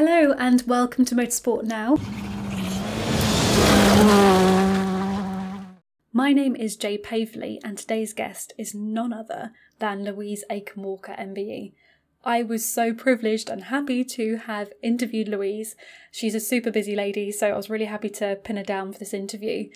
Hello 0.00 0.32
and 0.38 0.62
welcome 0.68 1.04
to 1.06 1.16
Motorsport 1.16 1.64
Now. 1.64 1.96
My 6.12 6.32
name 6.32 6.54
is 6.54 6.76
Jay 6.76 6.96
Pavley, 6.96 7.60
and 7.64 7.76
today's 7.76 8.12
guest 8.12 8.52
is 8.56 8.72
none 8.76 9.12
other 9.12 9.50
than 9.80 10.04
Louise 10.04 10.44
Aitken 10.50 10.84
Walker, 10.84 11.16
MBE. 11.18 11.72
I 12.24 12.44
was 12.44 12.64
so 12.64 12.94
privileged 12.94 13.50
and 13.50 13.64
happy 13.64 14.04
to 14.04 14.36
have 14.36 14.72
interviewed 14.84 15.26
Louise. 15.26 15.74
She's 16.12 16.36
a 16.36 16.38
super 16.38 16.70
busy 16.70 16.94
lady, 16.94 17.32
so 17.32 17.48
I 17.48 17.56
was 17.56 17.68
really 17.68 17.86
happy 17.86 18.10
to 18.10 18.36
pin 18.36 18.56
her 18.56 18.62
down 18.62 18.92
for 18.92 19.00
this 19.00 19.12
interview. 19.12 19.68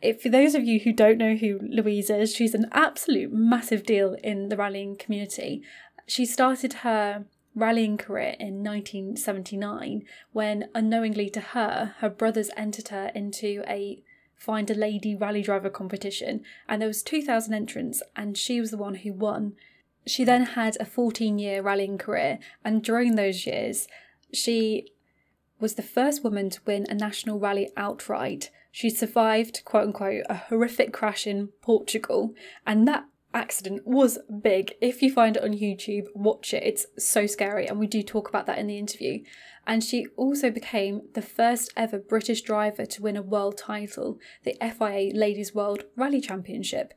If, 0.00 0.22
for 0.22 0.30
those 0.30 0.54
of 0.54 0.64
you 0.64 0.80
who 0.80 0.92
don't 0.94 1.18
know 1.18 1.34
who 1.34 1.60
Louise 1.62 2.08
is, 2.08 2.34
she's 2.34 2.54
an 2.54 2.70
absolute 2.72 3.30
massive 3.30 3.84
deal 3.84 4.16
in 4.24 4.48
the 4.48 4.56
rallying 4.56 4.96
community. 4.96 5.62
She 6.06 6.24
started 6.24 6.72
her 6.72 7.26
rallying 7.58 7.96
career 7.96 8.34
in 8.38 8.62
1979 8.62 10.04
when, 10.32 10.68
unknowingly 10.74 11.28
to 11.30 11.40
her, 11.40 11.94
her 11.98 12.08
brothers 12.08 12.50
entered 12.56 12.88
her 12.88 13.10
into 13.14 13.62
a 13.68 14.02
find 14.36 14.70
a 14.70 14.74
lady 14.74 15.16
rally 15.16 15.42
driver 15.42 15.68
competition 15.68 16.42
and 16.68 16.80
there 16.80 16.86
was 16.86 17.02
2000 17.02 17.52
entrants 17.52 18.00
and 18.14 18.38
she 18.38 18.60
was 18.60 18.70
the 18.70 18.76
one 18.76 18.94
who 18.94 19.12
won 19.12 19.54
she 20.08 20.24
then 20.24 20.44
had 20.44 20.76
a 20.80 20.84
14 20.84 21.38
year 21.38 21.62
rallying 21.62 21.98
career, 21.98 22.38
and 22.64 22.82
during 22.82 23.14
those 23.14 23.46
years, 23.46 23.86
she 24.32 24.92
was 25.60 25.74
the 25.74 25.82
first 25.82 26.24
woman 26.24 26.50
to 26.50 26.60
win 26.66 26.86
a 26.88 26.94
national 26.94 27.38
rally 27.38 27.70
outright. 27.76 28.50
She 28.70 28.90
survived, 28.90 29.62
quote 29.64 29.88
unquote, 29.88 30.24
a 30.28 30.34
horrific 30.34 30.92
crash 30.92 31.26
in 31.26 31.48
Portugal, 31.60 32.34
and 32.66 32.86
that 32.88 33.04
accident 33.34 33.86
was 33.86 34.18
big. 34.42 34.74
If 34.80 35.02
you 35.02 35.12
find 35.12 35.36
it 35.36 35.42
on 35.42 35.52
YouTube, 35.52 36.06
watch 36.14 36.54
it. 36.54 36.62
It's 36.62 36.86
so 36.98 37.26
scary, 37.26 37.66
and 37.66 37.78
we 37.78 37.86
do 37.86 38.02
talk 38.02 38.28
about 38.28 38.46
that 38.46 38.58
in 38.58 38.66
the 38.66 38.78
interview. 38.78 39.22
And 39.66 39.84
she 39.84 40.06
also 40.16 40.50
became 40.50 41.02
the 41.14 41.22
first 41.22 41.72
ever 41.76 41.98
British 41.98 42.40
driver 42.40 42.86
to 42.86 43.02
win 43.02 43.16
a 43.16 43.22
world 43.22 43.58
title, 43.58 44.18
the 44.44 44.56
FIA 44.60 45.12
Ladies 45.14 45.54
World 45.54 45.84
Rally 45.94 46.22
Championship, 46.22 46.94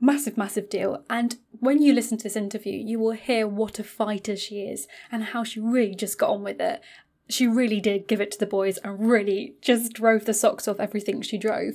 massive, 0.00 0.36
massive 0.36 0.68
deal. 0.68 1.04
And 1.10 1.36
when 1.58 1.82
you 1.82 1.92
listen 1.92 2.18
to 2.18 2.24
this 2.24 2.36
interview, 2.36 2.74
you 2.74 2.98
will 2.98 3.12
hear 3.12 3.48
what 3.48 3.78
a 3.78 3.84
fighter 3.84 4.36
she 4.36 4.60
is 4.60 4.86
and 5.10 5.24
how 5.24 5.42
she 5.44 5.60
really 5.60 5.94
just 5.94 6.18
got 6.18 6.30
on 6.30 6.42
with 6.42 6.60
it. 6.60 6.80
She 7.28 7.46
really 7.46 7.80
did 7.80 8.08
give 8.08 8.20
it 8.20 8.30
to 8.32 8.38
the 8.38 8.46
boys 8.46 8.78
and 8.78 9.08
really 9.08 9.54
just 9.60 9.92
drove 9.92 10.24
the 10.24 10.34
socks 10.34 10.68
off 10.68 10.80
everything 10.80 11.22
she 11.22 11.38
drove. 11.38 11.74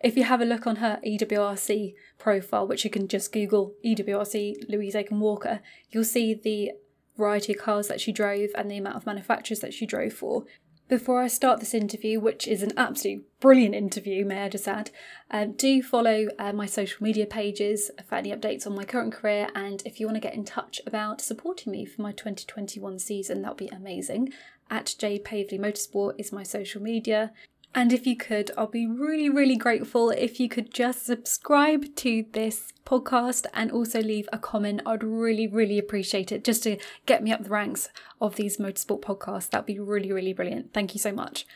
If 0.00 0.16
you 0.16 0.24
have 0.24 0.40
a 0.40 0.44
look 0.44 0.66
on 0.66 0.76
her 0.76 1.00
EWRC 1.06 1.94
profile, 2.18 2.66
which 2.66 2.84
you 2.84 2.90
can 2.90 3.08
just 3.08 3.32
Google 3.32 3.74
EWRC 3.84 4.68
Louise 4.68 4.94
Aitken 4.94 5.20
Walker, 5.20 5.60
you'll 5.90 6.04
see 6.04 6.34
the 6.34 6.72
variety 7.16 7.54
of 7.54 7.58
cars 7.58 7.88
that 7.88 8.00
she 8.00 8.12
drove 8.12 8.50
and 8.54 8.70
the 8.70 8.76
amount 8.76 8.96
of 8.96 9.06
manufacturers 9.06 9.60
that 9.60 9.72
she 9.72 9.86
drove 9.86 10.12
for. 10.12 10.44
Before 10.88 11.20
I 11.20 11.26
start 11.26 11.58
this 11.58 11.74
interview, 11.74 12.20
which 12.20 12.46
is 12.46 12.62
an 12.62 12.72
absolute 12.76 13.24
brilliant 13.40 13.74
interview, 13.74 14.24
may 14.24 14.44
I 14.44 14.48
just 14.48 14.68
add, 14.68 14.92
um, 15.32 15.52
do 15.52 15.82
follow 15.82 16.28
uh, 16.38 16.52
my 16.52 16.66
social 16.66 17.02
media 17.02 17.26
pages 17.26 17.90
for 18.08 18.14
any 18.14 18.30
updates 18.30 18.68
on 18.68 18.76
my 18.76 18.84
current 18.84 19.12
career. 19.12 19.48
And 19.56 19.82
if 19.84 19.98
you 19.98 20.06
want 20.06 20.14
to 20.14 20.20
get 20.20 20.34
in 20.34 20.44
touch 20.44 20.80
about 20.86 21.20
supporting 21.20 21.72
me 21.72 21.86
for 21.86 22.02
my 22.02 22.12
2021 22.12 23.00
season, 23.00 23.42
that 23.42 23.48
would 23.48 23.56
be 23.56 23.74
amazing. 23.74 24.32
At 24.70 24.94
J 24.96 25.18
Pavley 25.18 25.58
Motorsport 25.58 26.14
is 26.18 26.32
my 26.32 26.44
social 26.44 26.80
media. 26.80 27.32
And 27.76 27.92
if 27.92 28.06
you 28.06 28.16
could, 28.16 28.50
I'll 28.56 28.68
be 28.68 28.86
really, 28.86 29.28
really 29.28 29.54
grateful 29.54 30.08
if 30.08 30.40
you 30.40 30.48
could 30.48 30.72
just 30.72 31.04
subscribe 31.04 31.94
to 31.96 32.24
this 32.32 32.72
podcast 32.86 33.44
and 33.52 33.70
also 33.70 34.00
leave 34.00 34.26
a 34.32 34.38
comment. 34.38 34.80
I'd 34.86 35.04
really, 35.04 35.46
really 35.46 35.78
appreciate 35.78 36.32
it 36.32 36.42
just 36.42 36.62
to 36.62 36.78
get 37.04 37.22
me 37.22 37.32
up 37.32 37.44
the 37.44 37.50
ranks 37.50 37.90
of 38.18 38.36
these 38.36 38.56
motorsport 38.56 39.02
podcasts. 39.02 39.50
That'd 39.50 39.66
be 39.66 39.78
really, 39.78 40.10
really 40.10 40.32
brilliant. 40.32 40.72
Thank 40.72 40.94
you 40.94 41.00
so 41.00 41.12
much. 41.12 41.46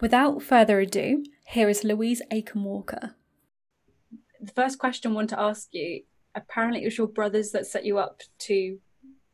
Without 0.00 0.42
further 0.42 0.80
ado, 0.80 1.24
here 1.46 1.68
is 1.68 1.84
Louise 1.84 2.20
Aitken 2.32 2.64
Walker. 2.64 3.14
The 4.40 4.52
first 4.52 4.80
question 4.80 5.12
I 5.12 5.14
want 5.14 5.30
to 5.30 5.40
ask 5.40 5.68
you 5.70 6.02
apparently 6.34 6.82
it 6.82 6.86
was 6.86 6.98
your 6.98 7.06
brothers 7.06 7.52
that 7.52 7.68
set 7.68 7.84
you 7.84 7.98
up 7.98 8.22
to 8.40 8.78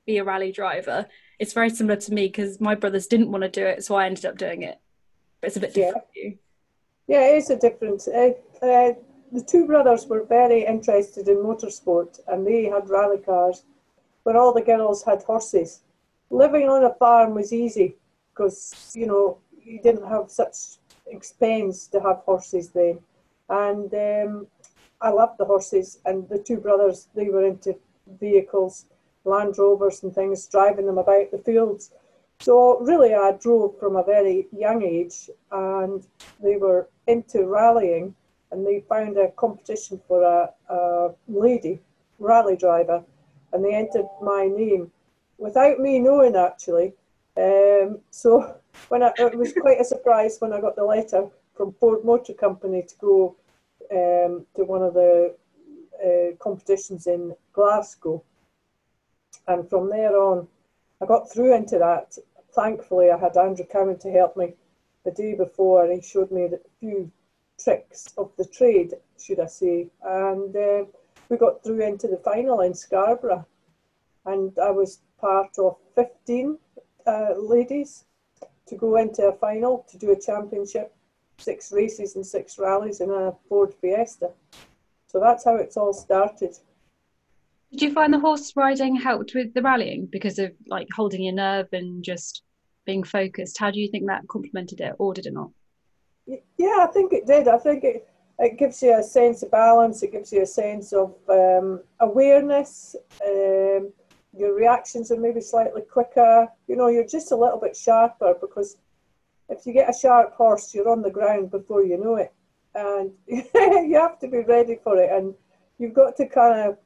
be 0.05 0.19
a 0.19 0.25
rally 0.25 0.53
driver. 0.53 1.07
It's 1.39 1.55
very 1.55 1.71
similar 1.71 1.97
to 1.97 2.13
me 2.13 2.27
because 2.27 2.61
my 2.61 2.75
brothers 2.75 3.07
didn't 3.07 3.33
want 3.33 3.45
to 3.45 3.49
do 3.49 3.65
it, 3.65 3.83
so 3.85 3.95
I 3.95 4.05
ended 4.05 4.27
up 4.27 4.37
doing 4.37 4.61
it 4.61 4.79
but 5.41 5.49
it's 5.49 5.57
a 5.57 5.61
bit 5.61 5.75
different. 5.75 6.05
Yeah, 6.15 6.31
yeah 7.07 7.27
it 7.33 7.39
is 7.39 7.51
a 7.51 7.57
difference. 7.57 8.09
Uh, 8.09 8.33
uh, 8.63 8.93
the 9.33 9.43
two 9.47 9.67
brothers 9.67 10.07
were 10.07 10.25
very 10.25 10.65
interested 10.65 11.29
in 11.29 11.37
motorsport 11.37 12.21
and 12.29 12.47
they 12.47 12.65
had 12.65 12.89
rally 12.89 13.19
cars, 13.19 13.63
but 14.25 14.37
all 14.37 14.53
the 14.53 14.63
girls 14.63 15.05
had 15.05 15.23
horses. 15.23 15.81
Living 16.31 16.69
on 16.69 16.85
a 16.85 16.95
farm 16.95 17.35
was 17.35 17.53
easy 17.53 17.97
because, 18.33 18.93
you 18.95 19.07
know, 19.07 19.39
you 19.63 19.81
didn't 19.81 20.09
have 20.09 20.31
such 20.31 20.57
expense 21.07 21.87
to 21.89 22.01
have 22.01 22.19
horses 22.19 22.71
then. 22.71 22.99
And 23.49 23.93
um, 23.95 24.47
I 25.01 25.11
loved 25.11 25.39
the 25.39 25.45
horses, 25.45 25.99
and 26.05 26.29
the 26.29 26.39
two 26.39 26.59
brothers, 26.59 27.09
they 27.15 27.29
were 27.29 27.45
into 27.45 27.77
vehicles, 28.21 28.87
Land 29.25 29.59
Rovers 29.59 30.03
and 30.03 30.15
things, 30.15 30.47
driving 30.47 30.87
them 30.87 30.99
about 30.99 31.31
the 31.31 31.39
fields. 31.39 31.91
So 32.41 32.81
really, 32.81 33.15
I 33.15 33.33
drove 33.33 33.79
from 33.79 33.97
a 33.97 34.03
very 34.03 34.47
young 34.51 34.83
age, 34.83 35.29
and 35.53 36.03
they 36.43 36.57
were 36.57 36.89
into 37.07 37.47
rallying, 37.47 38.15
and 38.51 38.67
they 38.67 38.81
found 38.89 39.19
a 39.19 39.31
competition 39.33 40.01
for 40.09 40.23
a, 40.23 40.51
a 40.73 41.15
lady 41.29 41.81
rally 42.19 42.57
driver, 42.57 43.05
and 43.53 43.65
they 43.65 43.75
entered 43.75 44.07
my 44.23 44.47
name 44.47 44.91
without 45.39 45.81
me 45.81 45.99
knowing 45.99 46.37
actually. 46.37 46.95
Um, 47.37 47.99
so 48.11 48.57
when 48.89 49.03
I, 49.03 49.13
it 49.19 49.37
was 49.37 49.53
quite 49.53 49.81
a 49.81 49.85
surprise 49.85 50.37
when 50.39 50.53
I 50.53 50.61
got 50.61 50.77
the 50.77 50.85
letter 50.85 51.29
from 51.55 51.73
Ford 51.75 52.05
Motor 52.05 52.35
Company 52.35 52.83
to 52.83 52.95
go 53.01 53.37
um, 53.93 54.47
to 54.57 54.65
one 54.65 54.83
of 54.83 54.95
the 54.95 55.35
uh, 56.03 56.37
competitions 56.39 57.07
in 57.07 57.35
Glasgow, 57.53 58.23
and 59.47 59.69
from 59.69 59.91
there 59.91 60.17
on, 60.17 60.49
I 61.03 61.07
got 61.07 61.31
through 61.33 61.55
into 61.55 61.79
that 61.79 62.17
thankfully, 62.55 63.11
I 63.11 63.19
had 63.19 63.37
Andrew 63.37 63.65
Cowan 63.65 63.99
to 63.99 64.11
help 64.11 64.37
me 64.37 64.55
the 65.05 65.11
day 65.11 65.35
before. 65.35 65.85
And 65.85 65.95
he 65.95 66.01
showed 66.07 66.31
me 66.31 66.45
a 66.45 66.59
few 66.79 67.11
tricks 67.63 68.13
of 68.17 68.31
the 68.37 68.45
trade, 68.45 68.95
should 69.19 69.41
I 69.41 69.47
say, 69.47 69.89
and 70.03 70.57
uh, 70.57 70.85
we 71.29 71.37
got 71.37 71.63
through 71.63 71.83
into 71.83 72.09
the 72.09 72.17
final 72.17 72.61
in 72.61 72.75
Scarborough, 72.75 73.47
and 74.25 74.53
I 74.59 74.71
was 74.71 75.01
part 75.19 75.59
of 75.59 75.77
15 75.95 76.59
uh, 77.07 77.35
ladies 77.37 78.05
to 78.67 78.77
go 78.77 78.97
into 78.97 79.25
a 79.25 79.33
final 79.33 79.85
to 79.91 79.99
do 79.99 80.13
a 80.13 80.21
championship, 80.21 80.95
six 81.39 81.73
races 81.73 82.17
and 82.17 82.27
six 82.27 82.59
rallies 82.59 83.01
in 83.01 83.11
a 83.11 83.35
Ford 83.49 83.75
Fiesta. 83.81 84.31
So 85.07 85.21
that's 85.21 85.45
how 85.45 85.57
it's 85.57 85.77
all 85.77 85.93
started. 85.93 86.57
Did 87.71 87.83
you 87.83 87.93
find 87.93 88.13
the 88.13 88.19
horse 88.19 88.53
riding 88.57 88.97
helped 88.97 89.33
with 89.35 89.55
the 89.55 89.63
rallying 89.63 90.07
because 90.11 90.39
of 90.39 90.53
like 90.67 90.89
holding 90.95 91.23
your 91.23 91.35
nerve 91.35 91.69
and 91.73 92.03
just 92.03 92.43
being 92.85 93.05
focused? 93.05 93.59
How 93.59 93.71
do 93.71 93.79
you 93.79 93.89
think 93.89 94.07
that 94.07 94.27
complemented 94.29 94.81
it, 94.81 94.95
or 94.99 95.15
did 95.15 95.27
it 95.27 95.33
not? 95.33 95.51
Yeah, 96.27 96.79
I 96.81 96.89
think 96.93 97.13
it 97.13 97.27
did. 97.27 97.47
I 97.47 97.59
think 97.59 97.85
it 97.85 98.09
it 98.41 98.59
gives 98.59 98.83
you 98.83 98.99
a 98.99 99.03
sense 99.03 99.43
of 99.43 99.51
balance. 99.51 100.03
It 100.03 100.13
gives 100.13 100.33
you 100.33 100.43
a 100.43 100.47
sense 100.47 100.93
of 100.93 101.15
um, 101.29 101.83
awareness. 102.01 102.97
Um, 103.25 103.93
your 104.37 104.55
reactions 104.55 105.13
are 105.13 105.21
maybe 105.21 105.41
slightly 105.41 105.83
quicker. 105.83 106.49
You 106.67 106.77
know, 106.77 106.89
you're 106.89 107.07
just 107.07 107.33
a 107.33 107.37
little 107.37 107.59
bit 107.59 107.77
sharper 107.77 108.35
because 108.41 108.79
if 109.49 109.67
you 109.67 109.73
get 109.73 109.91
a 109.91 109.99
sharp 109.99 110.35
horse, 110.35 110.75
you're 110.75 110.89
on 110.89 111.03
the 111.03 111.11
ground 111.11 111.51
before 111.51 111.85
you 111.85 111.99
know 111.99 112.17
it, 112.17 112.33
and 112.75 113.13
you 113.27 113.99
have 114.01 114.19
to 114.21 114.29
be 114.29 114.39
ready 114.39 114.79
for 114.83 114.97
it. 115.01 115.11
And 115.13 115.35
you've 115.79 115.95
got 115.95 116.17
to 116.17 116.27
kind 116.27 116.69
of 116.69 116.79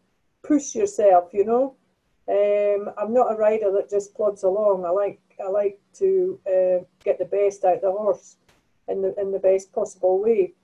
push 0.44 0.74
yourself, 0.74 1.30
you 1.32 1.44
know. 1.44 1.74
Um, 2.28 2.90
I'm 2.96 3.12
not 3.12 3.32
a 3.32 3.36
rider 3.36 3.72
that 3.72 3.90
just 3.90 4.14
plods 4.14 4.44
along. 4.44 4.84
I 4.84 4.90
like 4.90 5.20
I 5.44 5.48
like 5.48 5.80
to 5.94 6.38
uh, 6.46 6.84
get 7.04 7.18
the 7.18 7.24
best 7.24 7.64
out 7.64 7.76
of 7.76 7.82
the 7.82 7.90
horse 7.90 8.36
in 8.88 9.02
the 9.02 9.14
in 9.20 9.32
the 9.32 9.38
best 9.38 9.72
possible 9.72 10.22
way. 10.22 10.54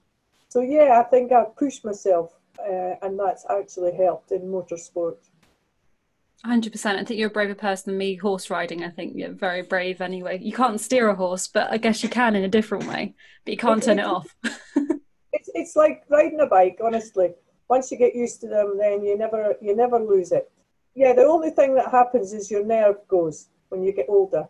So 0.48 0.60
yeah, 0.60 1.00
I 1.00 1.08
think 1.08 1.32
I've 1.32 1.54
pushed 1.56 1.84
myself, 1.84 2.32
uh, 2.58 2.94
and 3.02 3.18
that's 3.18 3.44
actually 3.50 3.94
helped 3.96 4.32
in 4.32 4.42
motorsport. 4.42 5.16
Hundred 6.42 6.72
percent. 6.72 6.98
I 6.98 7.04
think 7.04 7.18
you're 7.18 7.28
a 7.28 7.32
braver 7.32 7.54
person 7.54 7.92
than 7.92 7.98
me. 7.98 8.14
Horse 8.14 8.48
riding, 8.48 8.82
I 8.82 8.88
think 8.88 9.14
you're 9.14 9.32
very 9.32 9.62
brave. 9.62 10.00
Anyway, 10.00 10.38
you 10.40 10.52
can't 10.52 10.80
steer 10.80 11.10
a 11.10 11.14
horse, 11.14 11.46
but 11.46 11.70
I 11.70 11.76
guess 11.76 12.02
you 12.02 12.08
can 12.08 12.34
in 12.34 12.44
a 12.44 12.48
different 12.48 12.86
way. 12.86 13.14
But 13.44 13.52
you 13.52 13.58
can't 13.58 13.82
turn 13.82 13.98
it 13.98 14.06
off. 14.06 14.34
it's 15.32 15.50
it's 15.52 15.76
like 15.76 16.04
riding 16.08 16.40
a 16.40 16.46
bike. 16.46 16.78
Honestly, 16.82 17.34
once 17.70 17.90
you 17.90 17.96
get 17.96 18.14
used 18.14 18.40
to 18.42 18.48
them, 18.48 18.76
then 18.78 19.02
you 19.02 19.16
never 19.16 19.54
you 19.62 19.74
never 19.74 19.98
lose 19.98 20.32
it 20.32 20.50
yeah, 20.94 21.12
the 21.12 21.24
only 21.24 21.50
thing 21.50 21.74
that 21.76 21.90
happens 21.90 22.32
is 22.32 22.50
your 22.50 22.64
nerve 22.64 22.96
goes 23.08 23.48
when 23.68 23.82
you 23.82 23.92
get 23.92 24.06
older. 24.08 24.48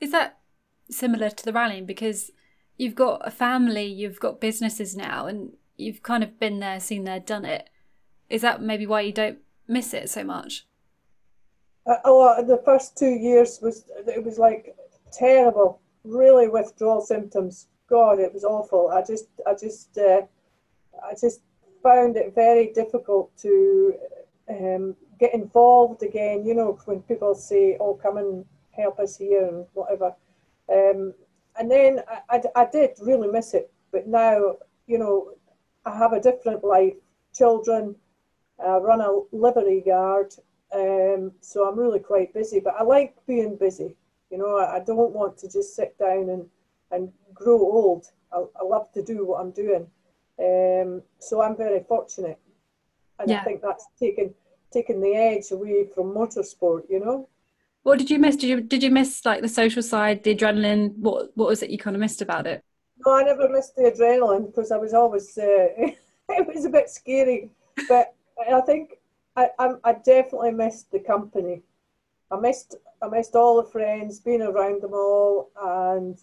Is 0.00 0.12
that 0.12 0.38
similar 0.90 1.30
to 1.30 1.44
the 1.44 1.52
rallying? 1.52 1.86
Because 1.86 2.30
you've 2.76 2.94
got 2.94 3.26
a 3.26 3.30
family, 3.30 3.86
you've 3.86 4.20
got 4.20 4.40
businesses 4.40 4.96
now, 4.96 5.26
and 5.26 5.52
you've 5.76 6.02
kind 6.02 6.22
of 6.22 6.38
been 6.38 6.60
there, 6.60 6.78
seen 6.78 7.04
there, 7.04 7.20
done 7.20 7.44
it. 7.44 7.68
Is 8.30 8.42
that 8.42 8.62
maybe 8.62 8.86
why 8.86 9.00
you 9.00 9.12
don't 9.12 9.38
miss 9.66 9.92
it 9.92 10.08
so 10.08 10.22
much? 10.22 10.66
Uh, 11.86 11.96
oh, 12.04 12.42
the 12.44 12.62
first 12.64 12.96
two 12.96 13.10
years 13.10 13.58
was 13.60 13.84
it 14.06 14.22
was 14.22 14.38
like 14.38 14.76
terrible, 15.12 15.80
really 16.04 16.48
withdrawal 16.48 17.00
symptoms. 17.00 17.66
God, 17.88 18.20
it 18.20 18.32
was 18.32 18.44
awful. 18.44 18.90
I 18.90 19.02
just, 19.02 19.28
I 19.46 19.54
just, 19.54 19.96
uh, 19.98 20.22
I 21.02 21.14
just 21.18 21.40
found 21.82 22.16
it 22.16 22.34
very 22.34 22.72
difficult 22.72 23.36
to 23.38 23.94
um, 24.48 24.96
get 25.18 25.34
involved 25.34 26.02
again. 26.02 26.44
You 26.44 26.54
know, 26.54 26.78
when 26.84 27.02
people 27.02 27.34
say, 27.34 27.76
"Oh, 27.80 27.94
come 27.94 28.16
and 28.18 28.44
help 28.72 28.98
us 28.98 29.16
here" 29.16 29.46
and 29.46 29.66
whatever. 29.74 30.14
Um, 30.72 31.14
and 31.58 31.70
then 31.70 32.00
I, 32.08 32.36
I, 32.36 32.62
I 32.62 32.66
did 32.70 32.90
really 33.00 33.28
miss 33.28 33.54
it, 33.54 33.72
but 33.90 34.06
now, 34.06 34.56
you 34.86 34.98
know, 34.98 35.32
I 35.84 35.96
have 35.96 36.12
a 36.12 36.20
different 36.20 36.62
life. 36.62 36.94
Children, 37.34 37.96
I 38.64 38.76
run 38.76 39.00
a 39.00 39.20
livery 39.32 39.82
yard, 39.86 40.34
um, 40.72 41.32
so 41.40 41.68
I'm 41.68 41.78
really 41.78 42.00
quite 42.00 42.32
busy. 42.34 42.60
But 42.60 42.74
I 42.78 42.82
like 42.82 43.14
being 43.26 43.56
busy. 43.56 43.96
You 44.30 44.38
know, 44.38 44.58
I, 44.58 44.76
I 44.76 44.80
don't 44.80 45.12
want 45.12 45.38
to 45.38 45.50
just 45.50 45.74
sit 45.74 45.98
down 45.98 46.28
and 46.28 46.46
and 46.90 47.12
grow 47.34 47.58
old. 47.58 48.06
I, 48.32 48.44
I 48.60 48.64
love 48.64 48.92
to 48.92 49.02
do 49.02 49.24
what 49.26 49.40
I'm 49.40 49.50
doing. 49.50 49.86
Um, 50.40 51.02
so 51.18 51.42
I'm 51.42 51.56
very 51.56 51.84
fortunate, 51.88 52.38
and 53.18 53.30
yeah. 53.30 53.40
I 53.40 53.44
think 53.44 53.62
that's 53.62 53.86
taken 53.98 54.34
taken 54.72 55.00
the 55.00 55.14
edge 55.14 55.50
away 55.50 55.86
from 55.94 56.14
motorsport. 56.14 56.82
You 56.88 57.00
know. 57.00 57.28
What 57.82 57.98
did 57.98 58.10
you 58.10 58.18
miss? 58.18 58.36
Did 58.36 58.48
you 58.48 58.60
did 58.60 58.82
you 58.82 58.90
miss 58.90 59.24
like 59.24 59.42
the 59.42 59.48
social 59.48 59.82
side, 59.82 60.22
the 60.22 60.34
adrenaline? 60.34 60.96
What 60.96 61.30
what 61.34 61.48
was 61.48 61.62
it 61.62 61.70
you 61.70 61.78
kind 61.78 61.96
of 61.96 62.00
missed 62.00 62.22
about 62.22 62.46
it? 62.46 62.62
No, 63.04 63.14
I 63.14 63.22
never 63.22 63.48
missed 63.48 63.76
the 63.76 63.90
adrenaline 63.90 64.46
because 64.46 64.70
I 64.70 64.76
was 64.76 64.94
always 64.94 65.36
uh, 65.38 65.42
it 66.28 66.54
was 66.54 66.64
a 66.64 66.70
bit 66.70 66.90
scary, 66.90 67.50
but 67.88 68.14
I 68.50 68.60
think 68.60 68.98
I, 69.36 69.48
I 69.58 69.70
I 69.84 69.92
definitely 69.94 70.52
missed 70.52 70.90
the 70.90 71.00
company. 71.00 71.62
I 72.30 72.38
missed 72.38 72.76
I 73.02 73.08
missed 73.08 73.34
all 73.34 73.62
the 73.62 73.68
friends, 73.68 74.20
being 74.20 74.42
around 74.42 74.82
them 74.82 74.94
all, 74.94 75.50
and 75.60 76.18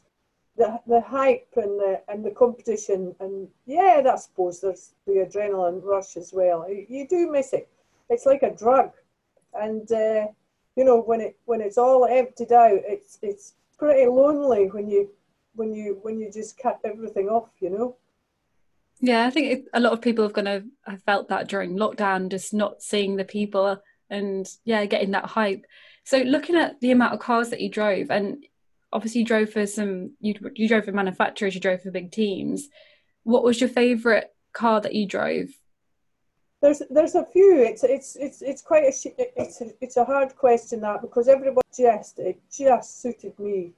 the 0.58 0.80
the 0.88 1.02
hype 1.02 1.48
and 1.56 1.80
the 1.80 2.02
and 2.08 2.24
the 2.24 2.32
competition 2.32 3.16
and 3.20 3.48
yeah, 3.66 4.02
I 4.12 4.16
suppose 4.16 4.62
there's 4.62 4.92
the 5.06 5.28
adrenaline 5.28 5.84
rush 5.84 6.18
as 6.18 6.32
well. 6.34 6.66
You, 6.70 7.08
do 7.08 7.32
miss 7.32 7.54
it. 7.54 7.68
It's 8.10 8.26
like 8.26 8.44
a 8.44 8.56
drug, 8.56 8.92
and 9.54 9.92
uh, 9.92 10.28
you 10.76 10.86
know 10.86 11.02
when 11.02 11.22
it 11.22 11.38
when 11.46 11.62
it's 11.62 11.78
all 11.78 12.06
emptied 12.06 12.54
out, 12.54 12.80
it's 12.86 13.20
it's 13.22 13.54
pretty 13.78 14.08
lonely 14.08 14.70
when 14.70 14.90
you 14.90 15.10
when 15.56 15.74
you 15.74 16.00
when 16.04 16.20
you 16.20 16.32
just 16.32 16.58
cut 16.58 16.80
everything 16.86 17.28
off. 17.28 17.50
You 17.60 17.72
know. 17.72 17.96
Yeah, 19.02 19.26
I 19.26 19.30
think 19.30 19.52
it, 19.52 19.66
a 19.74 19.80
lot 19.82 19.92
of 19.92 20.02
people 20.02 20.24
have 20.24 20.34
kind 20.34 20.48
of 20.48 20.64
have 20.86 21.04
felt 21.04 21.28
that 21.30 21.50
during 21.50 21.76
lockdown, 21.76 22.30
just 22.30 22.54
not 22.54 22.82
seeing 22.82 23.18
the 23.18 23.26
people 23.26 23.78
and 24.10 24.48
yeah, 24.64 24.86
getting 24.86 25.12
that 25.12 25.26
hype. 25.26 25.66
So 26.06 26.20
looking 26.20 26.56
at 26.56 26.80
the 26.80 26.92
amount 26.92 27.14
of 27.14 27.20
cars 27.20 27.50
that 27.50 27.60
you 27.60 27.70
drove, 27.70 28.10
and 28.10 28.46
obviously 28.96 29.20
you 29.20 29.28
drove 29.28 29.50
for 29.52 29.68
some 29.68 30.14
you 30.22 30.34
you 30.56 30.70
drove 30.70 30.86
for 30.86 30.94
manufacturers, 30.94 31.54
you 31.54 31.62
drove 31.62 31.82
for 31.82 31.92
big 31.92 32.12
teams. 32.12 32.70
What 33.24 33.44
was 33.44 33.60
your 33.60 33.70
favorite 33.70 34.34
car 34.54 34.80
that 34.80 34.96
you 34.96 35.06
drove? 35.06 35.50
There's 36.62 36.82
there's 36.90 37.16
a 37.16 37.26
few. 37.26 37.62
It's 37.62 37.84
it's 37.84 38.16
it's 38.16 38.42
it's 38.42 38.62
quite 38.62 38.84
a 38.84 38.94
it's 39.36 39.62
a, 39.62 39.66
it's 39.82 39.98
a 39.98 40.06
hard 40.06 40.36
question 40.38 40.80
that 40.82 41.02
because 41.02 41.28
everybody 41.28 41.68
just 41.78 42.20
it 42.20 42.40
just 42.50 43.02
suited 43.02 43.38
me 43.38 43.74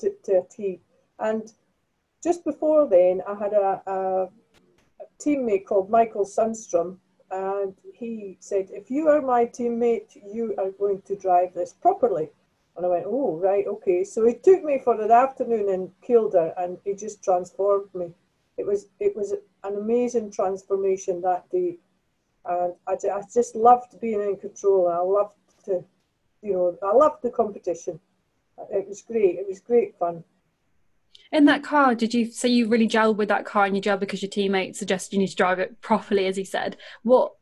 to, 0.00 0.12
to 0.24 0.42
tee. 0.50 0.80
And 1.18 1.50
just 2.22 2.44
before 2.44 2.86
then, 2.86 3.22
I 3.26 3.34
had 3.34 3.54
a, 3.54 3.82
a, 3.86 4.24
a 4.24 5.06
teammate 5.18 5.64
called 5.64 5.88
Michael 5.88 6.26
Sundstrom, 6.26 6.98
and 7.30 7.74
he 7.94 8.36
said, 8.40 8.68
"If 8.70 8.90
you 8.90 9.08
are 9.08 9.22
my 9.22 9.46
teammate, 9.46 10.10
you 10.32 10.54
are 10.58 10.72
going 10.72 11.00
to 11.06 11.16
drive 11.16 11.54
this 11.54 11.72
properly." 11.72 12.28
And 12.78 12.86
I 12.86 12.90
went, 12.90 13.06
oh, 13.08 13.36
right, 13.42 13.66
okay. 13.66 14.04
So 14.04 14.24
he 14.24 14.34
took 14.34 14.62
me 14.62 14.80
for 14.84 14.96
the 14.96 15.12
afternoon 15.12 15.68
in 15.68 15.90
Kielder 16.00 16.54
and 16.56 16.78
he 16.84 16.94
just 16.94 17.24
transformed 17.24 17.92
me. 17.92 18.14
It 18.56 18.64
was 18.64 18.86
it 19.00 19.16
was 19.16 19.32
an 19.32 19.76
amazing 19.76 20.30
transformation 20.30 21.20
that 21.22 21.50
day. 21.50 21.78
And 22.44 22.74
I, 22.86 22.92
I 22.92 23.22
just 23.34 23.56
loved 23.56 24.00
being 24.00 24.22
in 24.22 24.36
control. 24.36 24.86
I 24.86 24.98
loved 24.98 25.34
to, 25.64 25.84
you 26.40 26.52
know, 26.52 26.78
I 26.80 26.94
loved 26.94 27.24
the 27.24 27.30
competition. 27.30 27.98
It 28.70 28.88
was 28.88 29.02
great. 29.02 29.40
It 29.40 29.48
was 29.48 29.58
great 29.58 29.98
fun. 29.98 30.22
In 31.32 31.46
that 31.46 31.64
car, 31.64 31.96
did 31.96 32.14
you 32.14 32.30
say 32.30 32.48
you 32.48 32.68
really 32.68 32.88
gelled 32.88 33.16
with 33.16 33.28
that 33.28 33.44
car 33.44 33.64
and 33.64 33.74
you 33.74 33.82
gelled 33.82 34.00
because 34.00 34.22
your 34.22 34.30
teammate 34.30 34.76
suggested 34.76 35.14
you 35.16 35.18
need 35.18 35.28
to 35.28 35.36
drive 35.36 35.58
it 35.58 35.80
properly, 35.80 36.26
as 36.26 36.36
he 36.36 36.44
said? 36.44 36.76
What 37.02 37.34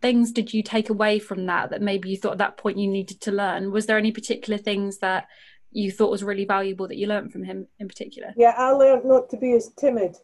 things 0.00 0.32
did 0.32 0.52
you 0.52 0.62
take 0.62 0.90
away 0.90 1.18
from 1.18 1.46
that 1.46 1.70
that 1.70 1.82
maybe 1.82 2.10
you 2.10 2.16
thought 2.16 2.32
at 2.32 2.38
that 2.38 2.56
point 2.56 2.78
you 2.78 2.88
needed 2.88 3.20
to 3.22 3.32
learn? 3.32 3.72
Was 3.72 3.86
there 3.86 3.98
any 3.98 4.12
particular 4.12 4.58
things 4.58 4.98
that 4.98 5.26
you 5.70 5.90
thought 5.90 6.10
was 6.10 6.24
really 6.24 6.44
valuable 6.44 6.88
that 6.88 6.96
you 6.96 7.06
learned 7.06 7.32
from 7.32 7.44
him 7.44 7.66
in 7.78 7.88
particular? 7.88 8.32
Yeah, 8.36 8.54
I 8.56 8.70
learned 8.70 9.04
not 9.04 9.28
to 9.30 9.36
be 9.36 9.52
as 9.52 9.70
timid. 9.76 10.16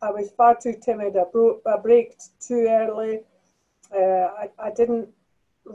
I 0.00 0.10
was 0.10 0.30
far 0.36 0.56
too 0.60 0.74
timid. 0.82 1.16
I 1.16 1.24
broke, 1.32 1.62
I 1.66 1.76
braked 1.78 2.30
too 2.40 2.66
early. 2.68 3.20
Uh, 3.94 4.28
I, 4.42 4.50
I 4.58 4.70
didn't 4.74 5.08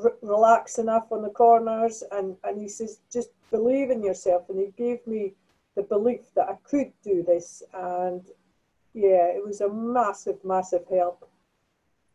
r- 0.03 0.17
relax 0.21 0.79
enough 0.79 1.07
on 1.11 1.21
the 1.21 1.29
corners. 1.29 2.03
And, 2.11 2.35
and 2.43 2.59
he 2.59 2.67
says, 2.67 2.99
just 3.11 3.29
believe 3.51 3.89
in 3.89 4.03
yourself. 4.03 4.49
And 4.49 4.59
he 4.59 4.71
gave 4.77 5.05
me 5.07 5.33
the 5.75 5.83
belief 5.83 6.33
that 6.35 6.49
I 6.49 6.57
could 6.63 6.91
do 7.03 7.23
this. 7.23 7.63
And 7.73 8.21
yeah, 8.93 9.27
it 9.27 9.45
was 9.45 9.61
a 9.61 9.69
massive, 9.69 10.43
massive 10.43 10.83
help. 10.89 11.29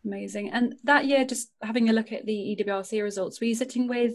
Amazing. 0.04 0.50
And 0.50 0.76
that 0.84 1.06
year, 1.06 1.24
just 1.24 1.50
having 1.62 1.88
a 1.88 1.92
look 1.92 2.12
at 2.12 2.26
the 2.26 2.56
EWRC 2.58 3.02
results, 3.02 3.40
were 3.40 3.46
you 3.46 3.54
sitting 3.54 3.86
with 3.86 4.14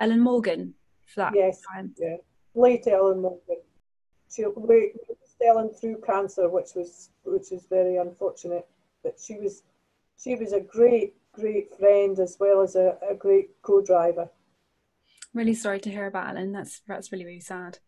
Ellen 0.00 0.20
Morgan 0.20 0.74
for 1.06 1.20
that 1.20 1.32
yes, 1.34 1.60
time? 1.72 1.94
Yeah, 1.98 2.16
late 2.54 2.86
Ellen 2.86 3.22
Morgan. 3.22 3.56
She 4.30 4.44
we 4.56 4.92
Ellen 5.46 5.70
through 5.70 6.00
cancer, 6.04 6.48
which 6.48 6.70
was 6.74 7.10
which 7.24 7.52
is 7.52 7.66
very 7.70 7.96
unfortunate. 7.96 8.66
But 9.02 9.18
she 9.20 9.38
was 9.38 9.62
she 10.20 10.34
was 10.34 10.52
a 10.52 10.60
great 10.60 11.14
great 11.32 11.74
friend 11.78 12.18
as 12.18 12.36
well 12.40 12.60
as 12.62 12.74
a, 12.74 12.96
a 13.08 13.14
great 13.14 13.62
co-driver. 13.62 14.28
Really 15.32 15.54
sorry 15.54 15.78
to 15.80 15.90
hear 15.90 16.06
about 16.06 16.30
Ellen. 16.30 16.52
That's 16.52 16.80
that's 16.88 17.12
really 17.12 17.24
really 17.24 17.40
sad 17.40 17.78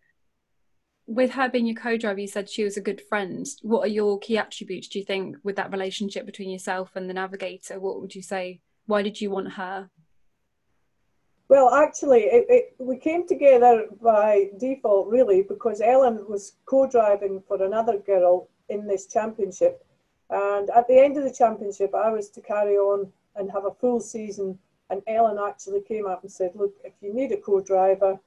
with 1.10 1.32
her 1.32 1.48
being 1.48 1.66
your 1.66 1.74
co-driver, 1.74 2.20
you 2.20 2.28
said 2.28 2.48
she 2.48 2.62
was 2.62 2.76
a 2.76 2.80
good 2.80 3.00
friend. 3.00 3.44
What 3.62 3.84
are 3.84 3.90
your 3.90 4.20
key 4.20 4.38
attributes, 4.38 4.86
do 4.86 5.00
you 5.00 5.04
think, 5.04 5.38
with 5.42 5.56
that 5.56 5.72
relationship 5.72 6.24
between 6.24 6.50
yourself 6.50 6.92
and 6.94 7.10
the 7.10 7.14
navigator? 7.14 7.80
What 7.80 8.00
would 8.00 8.14
you 8.14 8.22
say? 8.22 8.60
Why 8.86 9.02
did 9.02 9.20
you 9.20 9.28
want 9.28 9.54
her? 9.54 9.90
Well, 11.48 11.74
actually, 11.74 12.20
it, 12.20 12.46
it, 12.48 12.74
we 12.78 12.96
came 12.96 13.26
together 13.26 13.86
by 14.00 14.50
default, 14.60 15.08
really, 15.08 15.42
because 15.42 15.80
Ellen 15.80 16.24
was 16.28 16.52
co-driving 16.64 17.42
for 17.48 17.60
another 17.60 17.98
girl 17.98 18.48
in 18.68 18.86
this 18.86 19.06
championship. 19.06 19.84
And 20.30 20.70
at 20.70 20.86
the 20.86 20.96
end 20.96 21.16
of 21.16 21.24
the 21.24 21.34
championship, 21.34 21.92
I 21.92 22.10
was 22.10 22.30
to 22.30 22.40
carry 22.40 22.76
on 22.76 23.12
and 23.34 23.50
have 23.50 23.64
a 23.64 23.74
full 23.80 23.98
season. 23.98 24.60
And 24.90 25.02
Ellen 25.08 25.38
actually 25.44 25.80
came 25.80 26.06
up 26.06 26.22
and 26.22 26.30
said, 26.30 26.52
look, 26.54 26.72
if 26.84 26.92
you 27.00 27.12
need 27.12 27.32
a 27.32 27.36
co-driver, 27.36 28.20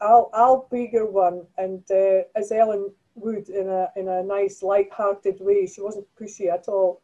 I'll 0.00 0.68
be 0.70 0.90
one. 0.92 1.46
And 1.58 1.82
uh, 1.90 2.22
as 2.34 2.52
Ellen 2.52 2.92
would 3.14 3.48
in 3.48 3.68
a 3.68 3.88
in 3.96 4.08
a 4.08 4.22
nice 4.22 4.62
light-hearted 4.62 5.38
way, 5.40 5.66
she 5.66 5.80
wasn't 5.80 6.06
pushy 6.20 6.52
at 6.52 6.68
all. 6.68 7.00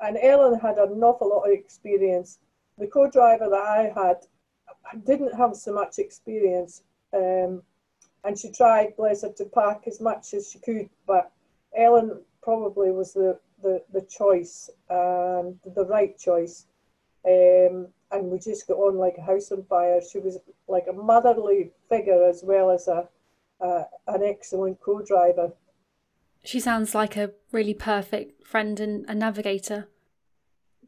And 0.00 0.16
Ellen 0.22 0.58
had 0.58 0.78
an 0.78 1.02
awful 1.02 1.28
lot 1.28 1.42
of 1.42 1.52
experience. 1.52 2.38
The 2.78 2.86
co-driver 2.86 3.48
that 3.50 3.62
I 3.62 3.92
had 3.94 4.16
didn't 5.04 5.34
have 5.34 5.54
so 5.56 5.72
much 5.72 5.98
experience, 5.98 6.82
um, 7.12 7.62
and 8.24 8.38
she 8.38 8.50
tried, 8.50 8.96
bless 8.96 9.22
her, 9.22 9.32
to 9.32 9.44
pack 9.44 9.82
as 9.86 10.00
much 10.00 10.32
as 10.32 10.50
she 10.50 10.58
could. 10.60 10.88
But 11.06 11.30
Ellen 11.76 12.22
probably 12.42 12.90
was 12.92 13.12
the 13.12 13.38
the, 13.62 13.82
the 13.92 14.02
choice 14.02 14.70
and 14.88 15.58
the 15.74 15.84
right 15.84 16.16
choice. 16.18 16.66
Um, 17.26 17.88
and 18.12 18.30
we 18.30 18.38
just 18.38 18.66
got 18.66 18.78
on 18.78 18.96
like 18.96 19.16
a 19.18 19.22
house 19.22 19.52
on 19.52 19.62
fire. 19.64 20.00
She 20.00 20.18
was 20.18 20.38
like 20.70 20.86
a 20.88 20.92
motherly 20.92 21.72
figure 21.88 22.28
as 22.28 22.42
well 22.44 22.70
as 22.70 22.88
a, 22.88 23.08
a 23.60 23.84
an 24.06 24.22
excellent 24.22 24.80
co-driver. 24.80 25.52
She 26.44 26.60
sounds 26.60 26.94
like 26.94 27.16
a 27.16 27.32
really 27.52 27.74
perfect 27.74 28.46
friend 28.46 28.80
and 28.80 29.04
a 29.08 29.14
navigator. 29.14 29.88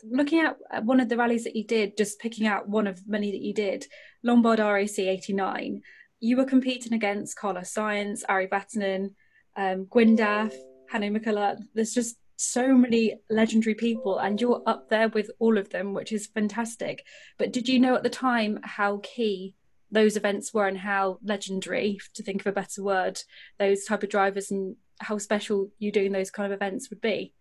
Looking 0.04 0.40
at 0.40 0.84
one 0.84 0.98
of 0.98 1.08
the 1.08 1.16
rallies 1.16 1.44
that 1.44 1.54
you 1.54 1.64
did, 1.64 1.96
just 1.96 2.18
picking 2.18 2.46
out 2.46 2.68
one 2.68 2.86
of 2.86 3.06
many 3.06 3.30
that 3.30 3.42
you 3.42 3.52
did, 3.52 3.86
Lombard 4.22 4.58
RAC 4.58 4.98
89, 4.98 5.82
you 6.20 6.36
were 6.36 6.44
competing 6.44 6.92
against 6.92 7.36
Carlos 7.36 7.72
Sainz, 7.72 8.22
Ari 8.28 8.48
Vatanen, 8.48 9.14
um, 9.56 9.86
Gwyndaf, 9.86 10.52
Hannu 10.92 11.16
Mikkola. 11.16 11.58
There's 11.74 11.92
just 11.92 12.16
so 12.36 12.74
many 12.74 13.14
legendary 13.30 13.74
people 13.74 14.18
and 14.18 14.40
you're 14.40 14.62
up 14.66 14.88
there 14.88 15.08
with 15.10 15.30
all 15.38 15.56
of 15.56 15.70
them 15.70 15.94
which 15.94 16.10
is 16.10 16.26
fantastic 16.26 17.04
but 17.38 17.52
did 17.52 17.68
you 17.68 17.78
know 17.78 17.94
at 17.94 18.02
the 18.02 18.10
time 18.10 18.58
how 18.64 18.98
key 19.04 19.54
those 19.92 20.16
events 20.16 20.52
were 20.52 20.66
and 20.66 20.78
how 20.78 21.18
legendary 21.22 21.98
to 22.14 22.22
think 22.22 22.40
of 22.40 22.46
a 22.46 22.52
better 22.52 22.82
word 22.82 23.20
those 23.58 23.84
type 23.84 24.02
of 24.02 24.08
drivers 24.08 24.50
and 24.50 24.76
how 25.00 25.18
special 25.18 25.70
you 25.78 25.92
doing 25.92 26.12
those 26.12 26.30
kind 26.30 26.52
of 26.52 26.56
events 26.56 26.90
would 26.90 27.00
be 27.00 27.32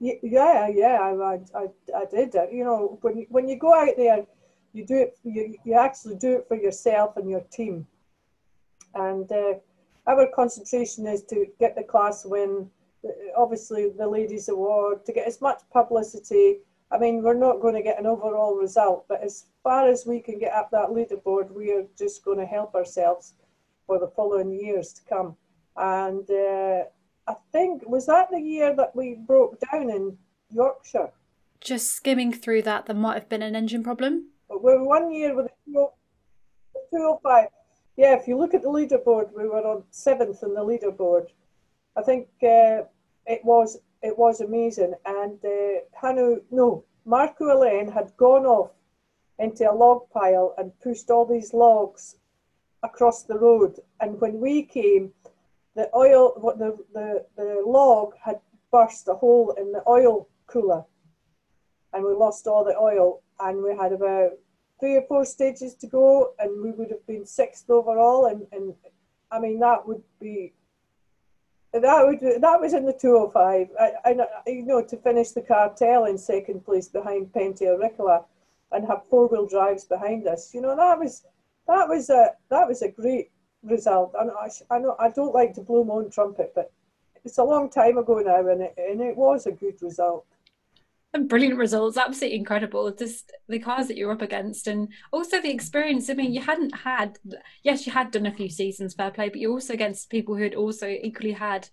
yeah 0.00 0.68
yeah 0.68 0.98
i 1.00 1.38
i, 1.54 1.66
I, 1.94 2.04
did 2.10 2.34
you 2.52 2.64
know 2.64 2.98
when 3.00 3.18
you, 3.18 3.26
when 3.28 3.48
you 3.48 3.58
go 3.58 3.74
out 3.74 3.96
there 3.96 4.26
you 4.76 4.84
do 4.84 4.96
it. 4.96 5.18
You, 5.24 5.56
you 5.64 5.74
actually 5.74 6.16
do 6.16 6.36
it 6.36 6.44
for 6.46 6.56
yourself 6.56 7.16
and 7.16 7.30
your 7.30 7.40
team. 7.50 7.86
And 8.94 9.30
uh, 9.32 9.54
our 10.06 10.28
concentration 10.34 11.06
is 11.06 11.22
to 11.24 11.46
get 11.58 11.74
the 11.74 11.82
class 11.82 12.24
win, 12.24 12.70
obviously 13.36 13.90
the 13.96 14.06
ladies 14.06 14.48
award, 14.48 15.06
to 15.06 15.12
get 15.12 15.26
as 15.26 15.40
much 15.40 15.62
publicity. 15.72 16.58
I 16.90 16.98
mean, 16.98 17.22
we're 17.22 17.34
not 17.34 17.60
going 17.60 17.74
to 17.74 17.82
get 17.82 17.98
an 17.98 18.06
overall 18.06 18.54
result, 18.54 19.06
but 19.08 19.22
as 19.22 19.46
far 19.66 19.88
as 19.88 20.06
we 20.06 20.20
can 20.20 20.38
get 20.38 20.52
up 20.52 20.70
that 20.70 20.90
leaderboard, 20.90 21.50
we 21.50 21.72
are 21.72 21.84
just 21.98 22.24
going 22.24 22.38
to 22.38 22.46
help 22.46 22.76
ourselves 22.76 23.32
for 23.84 23.98
the 23.98 24.06
following 24.06 24.52
years 24.52 24.92
to 24.92 25.02
come. 25.08 25.34
And 25.76 26.30
uh, 26.30 26.84
I 27.26 27.34
think, 27.50 27.82
was 27.84 28.06
that 28.06 28.30
the 28.30 28.38
year 28.40 28.76
that 28.76 28.94
we 28.94 29.14
broke 29.26 29.58
down 29.72 29.90
in 29.90 30.16
Yorkshire? 30.52 31.10
Just 31.60 31.90
skimming 31.90 32.32
through 32.32 32.62
that, 32.62 32.86
there 32.86 32.94
might 32.94 33.14
have 33.14 33.28
been 33.28 33.42
an 33.42 33.56
engine 33.56 33.82
problem. 33.82 34.28
We 34.48 34.72
were 34.72 34.84
one 34.84 35.10
year 35.10 35.34
with 35.34 35.46
a 35.46 35.50
205. 36.92 37.48
Yeah, 37.96 38.14
if 38.14 38.28
you 38.28 38.38
look 38.38 38.54
at 38.54 38.62
the 38.62 38.68
leaderboard, 38.68 39.32
we 39.36 39.48
were 39.48 39.66
on 39.66 39.82
seventh 39.90 40.44
in 40.44 40.54
the 40.54 40.60
leaderboard. 40.60 41.26
I 41.96 42.02
think 42.02 42.28
uh, 42.40 42.86
it 43.26 43.44
was 43.44 43.78
it 44.00 44.16
was 44.16 44.40
amazing. 44.40 44.94
And 45.04 45.44
uh, 45.44 45.80
Hannu, 46.00 46.42
no, 46.52 46.84
Markku 47.04 47.50
Alén 47.54 47.92
had 47.92 48.16
gone 48.16 48.46
off 48.46 48.75
into 49.38 49.70
a 49.70 49.74
log 49.74 50.08
pile 50.10 50.54
and 50.58 50.78
pushed 50.80 51.10
all 51.10 51.26
these 51.26 51.52
logs 51.52 52.16
across 52.82 53.22
the 53.24 53.38
road. 53.38 53.80
And 54.00 54.20
when 54.20 54.40
we 54.40 54.62
came, 54.62 55.12
the 55.74 55.90
oil, 55.94 56.32
the, 56.58 56.76
the, 56.94 57.26
the 57.36 57.62
log 57.66 58.14
had 58.24 58.40
burst 58.72 59.08
a 59.08 59.14
hole 59.14 59.54
in 59.58 59.72
the 59.72 59.82
oil 59.86 60.28
cooler, 60.46 60.84
and 61.92 62.04
we 62.04 62.14
lost 62.14 62.46
all 62.46 62.64
the 62.64 62.76
oil. 62.76 63.22
And 63.38 63.62
we 63.62 63.76
had 63.76 63.92
about 63.92 64.32
three 64.80 64.96
or 64.96 65.02
four 65.02 65.24
stages 65.26 65.74
to 65.74 65.86
go, 65.86 66.32
and 66.38 66.62
we 66.62 66.70
would 66.70 66.90
have 66.90 67.06
been 67.06 67.26
sixth 67.26 67.68
overall. 67.68 68.26
And, 68.26 68.46
and 68.52 68.74
I 69.30 69.38
mean, 69.38 69.58
that 69.60 69.86
would 69.86 70.02
be 70.18 70.54
that 71.72 72.06
would 72.06 72.20
that 72.40 72.60
was 72.60 72.72
in 72.72 72.86
the 72.86 72.92
205. 72.92 73.68
I, 73.78 73.92
I 74.04 74.40
you 74.46 74.64
know 74.64 74.82
to 74.82 74.96
finish 74.96 75.30
the 75.30 75.42
cartel 75.42 76.06
in 76.06 76.16
second 76.16 76.64
place 76.64 76.88
behind 76.88 77.32
Pentti 77.32 77.62
Airikkala 77.62 78.24
and 78.72 78.86
have 78.86 79.06
four 79.08 79.28
wheel 79.28 79.46
drives 79.46 79.84
behind 79.84 80.26
us. 80.26 80.52
You 80.54 80.60
know 80.60 80.76
that 80.76 80.98
was 80.98 81.24
that 81.66 81.88
was 81.88 82.10
a 82.10 82.30
that 82.50 82.68
was 82.68 82.82
a 82.82 82.90
great 82.90 83.30
result. 83.62 84.14
And 84.18 84.30
I, 84.30 84.50
I 84.74 84.78
know 84.78 84.96
I 84.98 85.10
don't 85.10 85.34
like 85.34 85.54
to 85.54 85.60
blow 85.60 85.84
my 85.84 85.94
own 85.94 86.10
trumpet, 86.10 86.52
but 86.54 86.72
it's 87.24 87.38
a 87.38 87.44
long 87.44 87.70
time 87.70 87.98
ago 87.98 88.18
now, 88.18 88.48
and 88.48 88.62
it 88.62 88.74
and 88.76 89.00
it 89.00 89.16
was 89.16 89.46
a 89.46 89.52
good 89.52 89.80
result. 89.82 90.24
And 91.14 91.28
brilliant 91.28 91.56
results, 91.56 91.96
absolutely 91.96 92.38
incredible. 92.38 92.90
Just 92.90 93.32
the 93.48 93.58
cars 93.58 93.88
that 93.88 93.96
you're 93.96 94.12
up 94.12 94.22
against, 94.22 94.66
and 94.66 94.88
also 95.12 95.40
the 95.40 95.50
experience. 95.52 96.10
I 96.10 96.14
mean, 96.14 96.34
you 96.34 96.42
hadn't 96.42 96.76
had, 96.76 97.18
yes, 97.62 97.86
you 97.86 97.92
had 97.92 98.10
done 98.10 98.26
a 98.26 98.32
few 98.32 98.50
seasons 98.50 98.94
fair 98.94 99.10
play, 99.10 99.28
but 99.28 99.38
you're 99.38 99.52
also 99.52 99.72
against 99.72 100.10
people 100.10 100.36
who 100.36 100.42
had 100.42 100.54
also 100.54 100.88
equally 100.88 101.32
had 101.32 101.68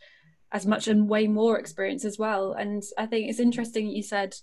as 0.51 0.65
much 0.65 0.87
and 0.87 1.09
way 1.09 1.27
more 1.27 1.59
experience 1.59 2.05
as 2.05 2.17
well. 2.17 2.53
And 2.53 2.83
I 2.97 3.07
think 3.07 3.29
it's 3.29 3.39
interesting 3.39 3.87
you 3.87 4.03
said 4.03 4.35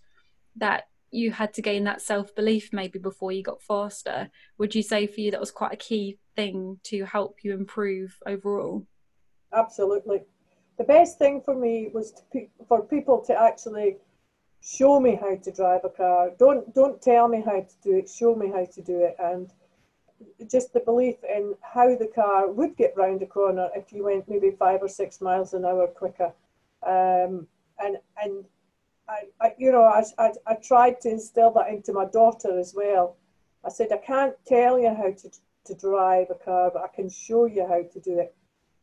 that 0.56 0.88
you 1.10 1.30
had 1.32 1.52
to 1.54 1.62
gain 1.62 1.84
that 1.84 2.02
self 2.02 2.34
belief 2.34 2.72
maybe 2.72 2.98
before 2.98 3.32
you 3.32 3.42
got 3.42 3.62
faster. 3.62 4.30
Would 4.58 4.74
you 4.74 4.82
say 4.82 5.06
for 5.06 5.20
you 5.20 5.30
that 5.32 5.40
was 5.40 5.50
quite 5.50 5.72
a 5.72 5.76
key 5.76 6.18
thing 6.36 6.78
to 6.84 7.04
help 7.04 7.38
you 7.42 7.52
improve 7.52 8.16
overall? 8.26 8.86
Absolutely. 9.52 10.22
The 10.78 10.84
best 10.84 11.18
thing 11.18 11.42
for 11.44 11.54
me 11.54 11.90
was 11.92 12.12
to, 12.32 12.46
for 12.68 12.82
people 12.82 13.22
to 13.26 13.38
actually 13.38 13.96
show 14.62 15.00
me 15.00 15.18
how 15.20 15.36
to 15.36 15.52
drive 15.52 15.80
a 15.84 15.88
car. 15.88 16.30
Don't 16.38 16.74
don't 16.74 17.02
tell 17.02 17.28
me 17.28 17.42
how 17.44 17.60
to 17.60 17.74
do 17.82 17.96
it. 17.98 18.08
Show 18.08 18.34
me 18.34 18.48
how 18.48 18.64
to 18.64 18.82
do 18.82 19.00
it, 19.00 19.16
and 19.18 19.50
just 20.50 20.72
the 20.72 20.80
belief 20.80 21.16
in 21.24 21.54
how 21.62 21.96
the 21.96 22.10
car 22.14 22.50
would 22.50 22.76
get 22.76 22.96
round 22.96 23.22
a 23.22 23.26
corner 23.26 23.68
if 23.74 23.92
you 23.92 24.04
went 24.04 24.28
maybe 24.28 24.50
five 24.58 24.82
or 24.82 24.88
six 24.88 25.20
miles 25.20 25.54
an 25.54 25.64
hour 25.64 25.86
quicker. 25.86 26.32
Um, 26.86 27.46
and 27.78 27.96
and 28.22 28.44
I, 29.10 29.46
I, 29.46 29.54
you 29.58 29.72
know, 29.72 29.82
I, 29.82 30.04
I, 30.18 30.30
I 30.46 30.54
tried 30.54 31.00
to 31.02 31.10
instill 31.10 31.52
that 31.54 31.68
into 31.68 31.92
my 31.92 32.06
daughter 32.06 32.58
as 32.58 32.74
well. 32.74 33.16
I 33.64 33.68
said, 33.68 33.88
I 33.92 33.98
can't 33.98 34.34
tell 34.46 34.78
you 34.78 34.94
how 34.94 35.10
to, 35.10 35.30
to 35.66 35.74
drive 35.74 36.28
a 36.30 36.34
car, 36.34 36.70
but 36.72 36.82
I 36.82 36.88
can 36.94 37.10
show 37.10 37.46
you 37.46 37.66
how 37.66 37.82
to 37.82 38.00
do 38.00 38.20
it. 38.20 38.34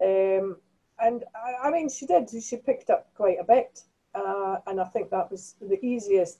Um, 0.01 0.57
and 0.99 1.23
I, 1.35 1.67
I 1.67 1.71
mean, 1.71 1.89
she 1.89 2.05
did. 2.05 2.29
She 2.29 2.57
picked 2.57 2.89
up 2.89 3.07
quite 3.15 3.37
a 3.39 3.43
bit. 3.43 3.81
Uh, 4.13 4.57
and 4.67 4.81
I 4.81 4.85
think 4.85 5.09
that 5.11 5.31
was 5.31 5.55
the 5.61 5.83
easiest 5.85 6.39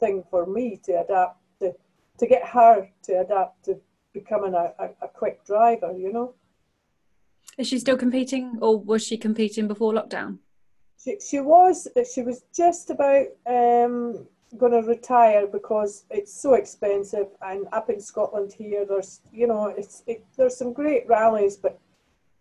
thing 0.00 0.24
for 0.30 0.46
me 0.46 0.80
to 0.84 1.00
adapt, 1.00 1.38
to, 1.60 1.74
to 2.18 2.26
get 2.26 2.46
her 2.48 2.88
to 3.04 3.20
adapt 3.20 3.64
to 3.66 3.78
becoming 4.12 4.54
a, 4.54 4.72
a, 4.78 4.88
a 5.02 5.08
quick 5.08 5.44
driver, 5.44 5.92
you 5.96 6.12
know. 6.12 6.34
Is 7.58 7.68
she 7.68 7.78
still 7.78 7.98
competing 7.98 8.58
or 8.60 8.78
was 8.78 9.04
she 9.04 9.18
competing 9.18 9.68
before 9.68 9.92
lockdown? 9.92 10.38
She, 11.02 11.18
she 11.20 11.40
was 11.40 11.88
she 12.12 12.22
was 12.22 12.44
just 12.54 12.90
about 12.90 13.26
um, 13.46 14.26
going 14.56 14.72
to 14.72 14.82
retire 14.86 15.46
because 15.46 16.04
it's 16.10 16.32
so 16.32 16.54
expensive 16.54 17.28
and 17.40 17.66
up 17.72 17.90
in 17.90 18.00
Scotland 18.00 18.52
here 18.52 18.84
there's 18.84 19.20
you 19.32 19.46
know 19.46 19.66
it's 19.66 20.02
it, 20.06 20.24
there's 20.36 20.56
some 20.56 20.72
great 20.72 21.08
rallies 21.08 21.56
but 21.56 21.78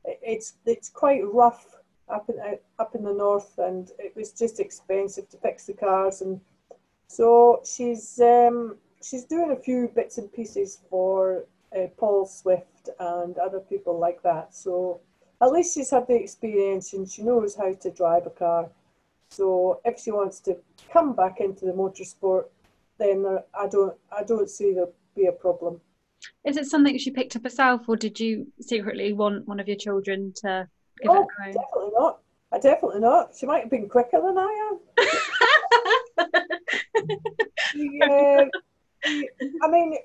it's 0.05 0.53
it's 0.65 0.89
quite 0.89 1.21
rough 1.23 1.75
up 2.09 2.29
in 2.29 2.35
up 2.77 2.93
in 2.95 3.03
the 3.03 3.13
north 3.13 3.57
and 3.57 3.91
it 3.97 4.15
was 4.15 4.31
just 4.31 4.59
expensive 4.59 5.29
to 5.29 5.37
fix 5.37 5.65
the 5.65 5.73
cars 5.73 6.21
and 6.21 6.39
so 7.07 7.61
she's 7.65 8.21
um, 8.21 8.77
she's 9.03 9.25
doing 9.25 9.51
a 9.51 9.55
few 9.55 9.91
bits 9.93 10.17
and 10.17 10.31
pieces 10.31 10.79
for 10.89 11.45
uh, 11.75 11.87
Paul 11.97 12.25
Swift 12.25 12.89
and 12.99 13.37
other 13.37 13.59
people 13.59 13.99
like 13.99 14.21
that. 14.23 14.55
So 14.55 15.01
at 15.41 15.51
least 15.51 15.73
she's 15.73 15.89
had 15.89 16.07
the 16.07 16.15
experience 16.15 16.93
and 16.93 17.09
she 17.09 17.23
knows 17.23 17.55
how 17.55 17.73
to 17.73 17.91
drive 17.91 18.25
a 18.27 18.29
car. 18.29 18.69
So 19.29 19.81
if 19.85 19.99
she 19.99 20.11
wants 20.11 20.39
to 20.41 20.57
come 20.91 21.13
back 21.13 21.39
into 21.39 21.65
the 21.65 21.71
motorsport, 21.71 22.45
then 22.99 23.23
there, 23.23 23.43
I 23.57 23.67
don't 23.67 23.97
I 24.15 24.23
don't 24.23 24.49
see 24.49 24.73
there 24.73 24.89
be 25.15 25.25
a 25.25 25.31
problem. 25.31 25.81
Is 26.45 26.57
it 26.57 26.65
something 26.67 26.97
she 26.97 27.09
picked 27.09 27.35
up 27.35 27.43
herself, 27.43 27.87
or 27.87 27.95
did 27.95 28.19
you 28.19 28.45
secretly 28.59 29.13
want 29.13 29.47
one 29.47 29.59
of 29.59 29.67
your 29.67 29.77
children 29.77 30.33
to 30.37 30.67
give 31.01 31.11
oh, 31.11 31.21
it 31.21 31.27
a 31.49 31.53
go? 31.53 31.61
Definitely 31.61 31.91
not. 31.97 32.19
I 32.53 32.59
definitely 32.59 32.99
not. 32.99 33.31
She 33.35 33.45
might 33.45 33.61
have 33.61 33.71
been 33.71 33.89
quicker 33.89 34.21
than 34.21 34.37
I 34.37 34.69
am. 34.69 34.79
yeah, 37.75 38.45
I 39.63 39.67
mean, 39.69 39.97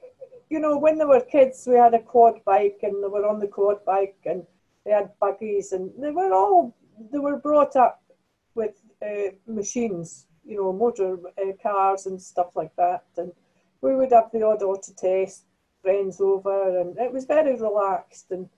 you 0.49 0.61
know, 0.61 0.78
when 0.78 0.97
they 0.97 1.05
were 1.05 1.21
kids, 1.21 1.66
we 1.66 1.75
had 1.75 1.93
a 1.93 1.99
quad 1.99 2.43
bike, 2.45 2.78
and 2.83 3.02
they 3.02 3.09
were 3.09 3.26
on 3.26 3.40
the 3.40 3.49
quad 3.49 3.85
bike, 3.85 4.16
and 4.25 4.47
they 4.87 4.93
had 4.93 5.11
buggies, 5.21 5.73
and 5.73 5.90
they 5.99 6.12
were 6.12 6.33
all 6.33 6.75
they 7.12 7.19
were 7.19 7.37
brought 7.37 7.75
up 7.76 8.02
with 8.55 8.81
uh, 9.02 9.33
machines, 9.47 10.26
you 10.47 10.57
know, 10.57 10.73
motor 10.73 11.19
uh, 11.37 11.52
cars 11.62 12.07
and 12.07 12.23
stuff 12.23 12.50
like 12.55 12.75
that. 12.76 13.05
And 13.16 13.33
we 13.81 13.95
would 13.95 14.12
have 14.12 14.31
the 14.33 14.45
odd 14.45 14.62
auto 14.62 14.93
test, 14.97 15.43
friends 15.83 16.21
over, 16.21 16.81
and 16.81 16.97
it 16.99 17.12
was 17.12 17.26
very 17.26 17.55
relaxed. 17.57 18.31
And 18.31 18.49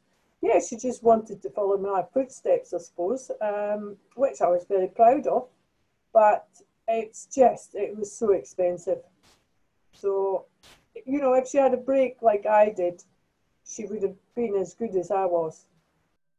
yeah, 0.42 0.60
she 0.60 0.76
just 0.76 1.02
wanted 1.02 1.42
to 1.42 1.50
follow 1.50 1.78
my 1.78 2.04
footsteps, 2.12 2.72
I 2.74 2.78
suppose, 2.78 3.30
um, 3.40 3.96
which 4.14 4.40
I 4.40 4.48
was 4.48 4.66
very 4.68 4.88
proud 4.88 5.26
of. 5.26 5.48
But 6.12 6.46
it's 6.86 7.26
just, 7.34 7.74
it 7.74 7.96
was 7.96 8.12
so 8.12 8.32
expensive. 8.32 8.98
So, 9.92 10.44
you 11.06 11.20
know, 11.20 11.34
if 11.34 11.48
she 11.48 11.58
had 11.58 11.74
a 11.74 11.78
break 11.78 12.22
like 12.22 12.46
I 12.46 12.70
did, 12.70 13.02
she 13.66 13.86
would 13.86 14.02
have 14.02 14.14
been 14.36 14.54
as 14.56 14.74
good 14.74 14.94
as 14.94 15.10
I 15.10 15.24
was. 15.24 15.64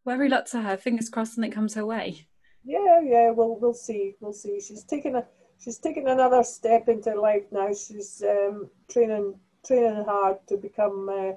Very 0.09 0.27
luck 0.27 0.45
to 0.47 0.61
her. 0.61 0.75
Fingers 0.75 1.07
crossed 1.07 1.37
and 1.37 1.45
it 1.45 1.51
comes 1.51 1.75
her 1.75 1.85
way. 1.85 2.25
Yeah, 2.65 2.99
yeah. 2.99 3.29
We'll 3.29 3.59
we'll 3.59 3.75
see. 3.75 4.15
We'll 4.19 4.33
see. 4.33 4.59
She's 4.59 4.83
taking 4.83 5.13
a 5.13 5.23
she's 5.63 5.77
taking 5.77 6.07
another 6.07 6.41
step 6.41 6.89
into 6.89 7.13
life 7.13 7.43
now. 7.51 7.67
She's 7.67 8.23
um, 8.27 8.71
training 8.89 9.35
training 9.63 10.03
hard 10.05 10.37
to 10.47 10.57
become 10.57 11.09
uh, 11.09 11.33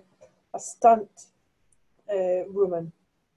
a 0.54 0.58
stunt 0.58 1.10
uh, 2.10 2.48
woman. 2.48 2.92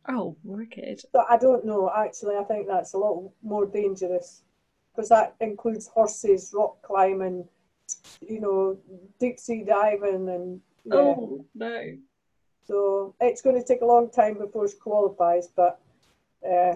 Oh, 0.07 0.37
wicked! 0.45 1.01
But 1.11 1.25
I 1.29 1.37
don't 1.37 1.65
know. 1.65 1.91
Actually, 1.93 2.37
I 2.37 2.45
think 2.45 2.67
that's 2.67 2.93
a 2.93 2.97
lot 2.97 3.29
more 3.43 3.65
dangerous 3.65 4.43
because 4.95 5.09
that 5.09 5.35
includes 5.41 5.87
horses, 5.87 6.53
rock 6.55 6.81
climbing, 6.81 7.45
you 8.21 8.39
know, 8.39 8.77
deep 9.19 9.37
sea 9.41 9.65
diving, 9.65 10.29
and 10.29 10.61
yeah. 10.85 10.95
oh 10.95 11.45
no. 11.53 11.97
So 12.67 13.13
it's 13.19 13.41
going 13.41 13.59
to 13.59 13.65
take 13.65 13.81
a 13.81 13.85
long 13.85 14.09
time 14.09 14.37
before 14.37 14.67
she 14.67 14.75
qualifies, 14.77 15.47
but 15.55 15.79
uh, 16.43 16.75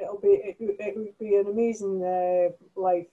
it'll 0.00 0.20
be 0.20 0.28
it, 0.28 0.56
it 0.58 0.96
would 0.96 1.18
be 1.18 1.36
an 1.36 1.46
amazing 1.46 2.02
uh, 2.02 2.80
life. 2.80 3.06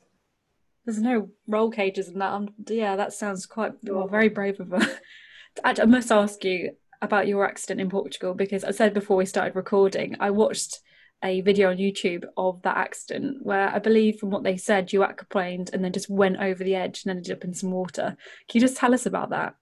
There's 0.85 1.01
no 1.01 1.29
roll 1.47 1.69
cages 1.69 2.07
in 2.07 2.19
that. 2.19 2.33
Um, 2.33 2.49
yeah, 2.67 2.95
that 2.95 3.13
sounds 3.13 3.45
quite 3.45 3.73
well, 3.83 4.07
very 4.07 4.29
brave 4.29 4.59
of 4.59 4.69
her. 4.69 4.99
I 5.63 5.85
must 5.85 6.11
ask 6.11 6.43
you 6.43 6.71
about 7.01 7.27
your 7.27 7.45
accident 7.45 7.81
in 7.81 7.89
Portugal 7.89 8.33
because 8.33 8.63
I 8.63 8.71
said 8.71 8.93
before 8.93 9.17
we 9.17 9.25
started 9.25 9.55
recording, 9.55 10.15
I 10.19 10.31
watched 10.31 10.79
a 11.23 11.41
video 11.41 11.69
on 11.69 11.77
YouTube 11.77 12.23
of 12.37 12.61
that 12.61 12.77
accident 12.77 13.37
where 13.43 13.69
I 13.69 13.79
believe 13.79 14.19
from 14.19 14.29
what 14.29 14.43
they 14.43 14.57
said 14.57 14.93
you 14.93 15.01
aquaplaned 15.01 15.73
and 15.73 15.83
then 15.83 15.91
just 15.91 16.09
went 16.09 16.37
over 16.37 16.63
the 16.63 16.75
edge 16.75 17.03
and 17.03 17.11
ended 17.11 17.31
up 17.31 17.43
in 17.43 17.53
some 17.53 17.71
water. 17.71 18.15
Can 18.47 18.59
you 18.59 18.61
just 18.61 18.77
tell 18.77 18.93
us 18.93 19.05
about 19.05 19.31
that? 19.31 19.55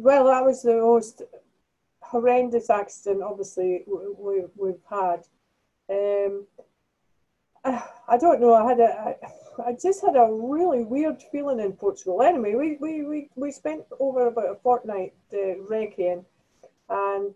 Well, 0.00 0.24
that 0.26 0.44
was 0.44 0.62
the 0.62 0.74
most 0.74 1.22
horrendous 2.00 2.70
accident, 2.70 3.22
obviously, 3.22 3.84
we, 3.86 4.40
have 4.68 4.78
had. 4.88 5.26
Um, 5.88 6.46
I 7.64 8.16
don't 8.18 8.40
know. 8.40 8.54
I 8.54 8.68
had 8.68 8.80
a, 8.80 9.16
I 9.66 9.72
just 9.80 10.00
had 10.00 10.16
a 10.16 10.28
really 10.30 10.84
weird 10.84 11.22
feeling 11.30 11.60
in 11.60 11.72
Portugal. 11.72 12.22
Anyway, 12.22 12.54
we 12.54 12.76
we, 12.80 13.04
we, 13.04 13.30
we 13.36 13.52
spent 13.52 13.82
over 13.98 14.28
about 14.28 14.50
a 14.50 14.54
fortnight 14.56 15.12
uh, 15.32 15.36
and 16.88 17.34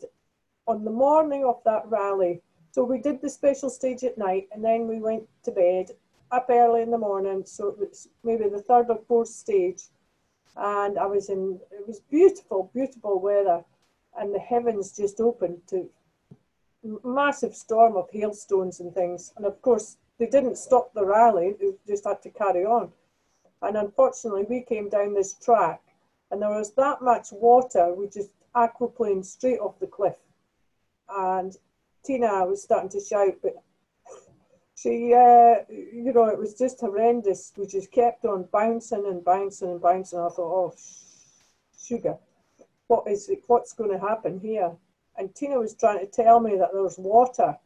on 0.66 0.85
the 0.85 0.90
morning 0.90 1.44
of 1.44 1.61
that 1.64 1.83
rally, 1.88 2.40
so 2.73 2.83
we 2.83 2.99
did 2.99 3.21
the 3.21 3.28
special 3.28 3.68
stage 3.68 4.02
at 4.02 4.16
night, 4.18 4.49
and 4.52 4.64
then 4.64 4.88
we 4.88 4.99
went 4.99 5.25
to 5.44 5.52
bed 5.52 5.90
up 6.30 6.47
early 6.50 6.83
in 6.83 6.90
the 6.90 6.99
morning. 6.99 7.42
So 7.44 7.68
it 7.68 7.78
was 7.78 8.09
maybe 8.25 8.49
the 8.49 8.62
third 8.62 8.87
or 8.88 9.00
fourth 9.06 9.28
stage, 9.28 9.83
and 10.56 10.99
I 10.99 11.06
was 11.06 11.28
in. 11.28 11.61
It 11.70 11.87
was 11.87 12.00
beautiful, 12.00 12.70
beautiful 12.73 13.20
weather, 13.20 13.64
and 14.18 14.34
the 14.34 14.38
heavens 14.38 14.96
just 14.96 15.20
opened 15.20 15.61
to 15.68 15.88
massive 17.02 17.54
storm 17.54 17.96
of 17.96 18.08
hailstones 18.12 18.80
and 18.80 18.94
things, 18.94 19.32
and 19.37 19.46
of 19.46 19.61
course 19.62 19.96
they 20.18 20.26
didn't 20.26 20.56
stop 20.56 20.92
the 20.94 21.04
rally, 21.04 21.54
they 21.58 21.73
just 21.87 22.04
had 22.04 22.23
to 22.23 22.30
carry 22.30 22.64
on. 22.64 22.92
And 23.62 23.76
unfortunately, 23.76 24.44
we 24.49 24.61
came 24.61 24.88
down 24.88 25.14
this 25.14 25.34
track 25.34 25.80
and 26.30 26.42
there 26.42 26.50
was 26.50 26.73
that 26.73 27.02
much 27.02 27.28
water, 27.32 27.94
we 27.94 28.08
just 28.08 28.30
aquaplaned 28.54 29.25
straight 29.25 29.61
off 29.61 29.78
the 29.78 29.87
cliff. 29.87 30.16
And 31.08 31.56
Tina 32.04 32.44
was 32.44 32.62
starting 32.62 32.90
to 32.90 33.00
shout, 33.00 33.34
but 33.42 33.62
she, 34.84 35.14
uh, 35.14 35.64
you 35.70 36.12
know, 36.12 36.26
it 36.26 36.38
was 36.38 36.54
just 36.54 36.80
horrendous. 36.80 37.52
We 37.56 37.66
just 37.66 37.90
kept 37.90 38.26
on 38.26 38.48
bouncing 38.52 39.06
and 39.06 39.24
bouncing 39.24 39.70
and 39.70 39.80
bouncing. 39.80 40.18
I 40.18 40.28
thought, 40.28 40.38
oh, 40.38 40.74
sugar, 41.82 42.16
what 42.88 43.08
is 43.08 43.30
it, 43.30 43.44
what's 43.46 43.72
going 43.72 43.90
to 43.90 43.98
happen 43.98 44.38
here? 44.38 44.72
And 45.16 45.34
Tina 45.34 45.58
was 45.58 45.74
trying 45.74 46.00
to 46.00 46.06
tell 46.06 46.38
me 46.38 46.56
that 46.58 46.70
there 46.72 46.82
was 46.82 46.98
water 46.98 47.56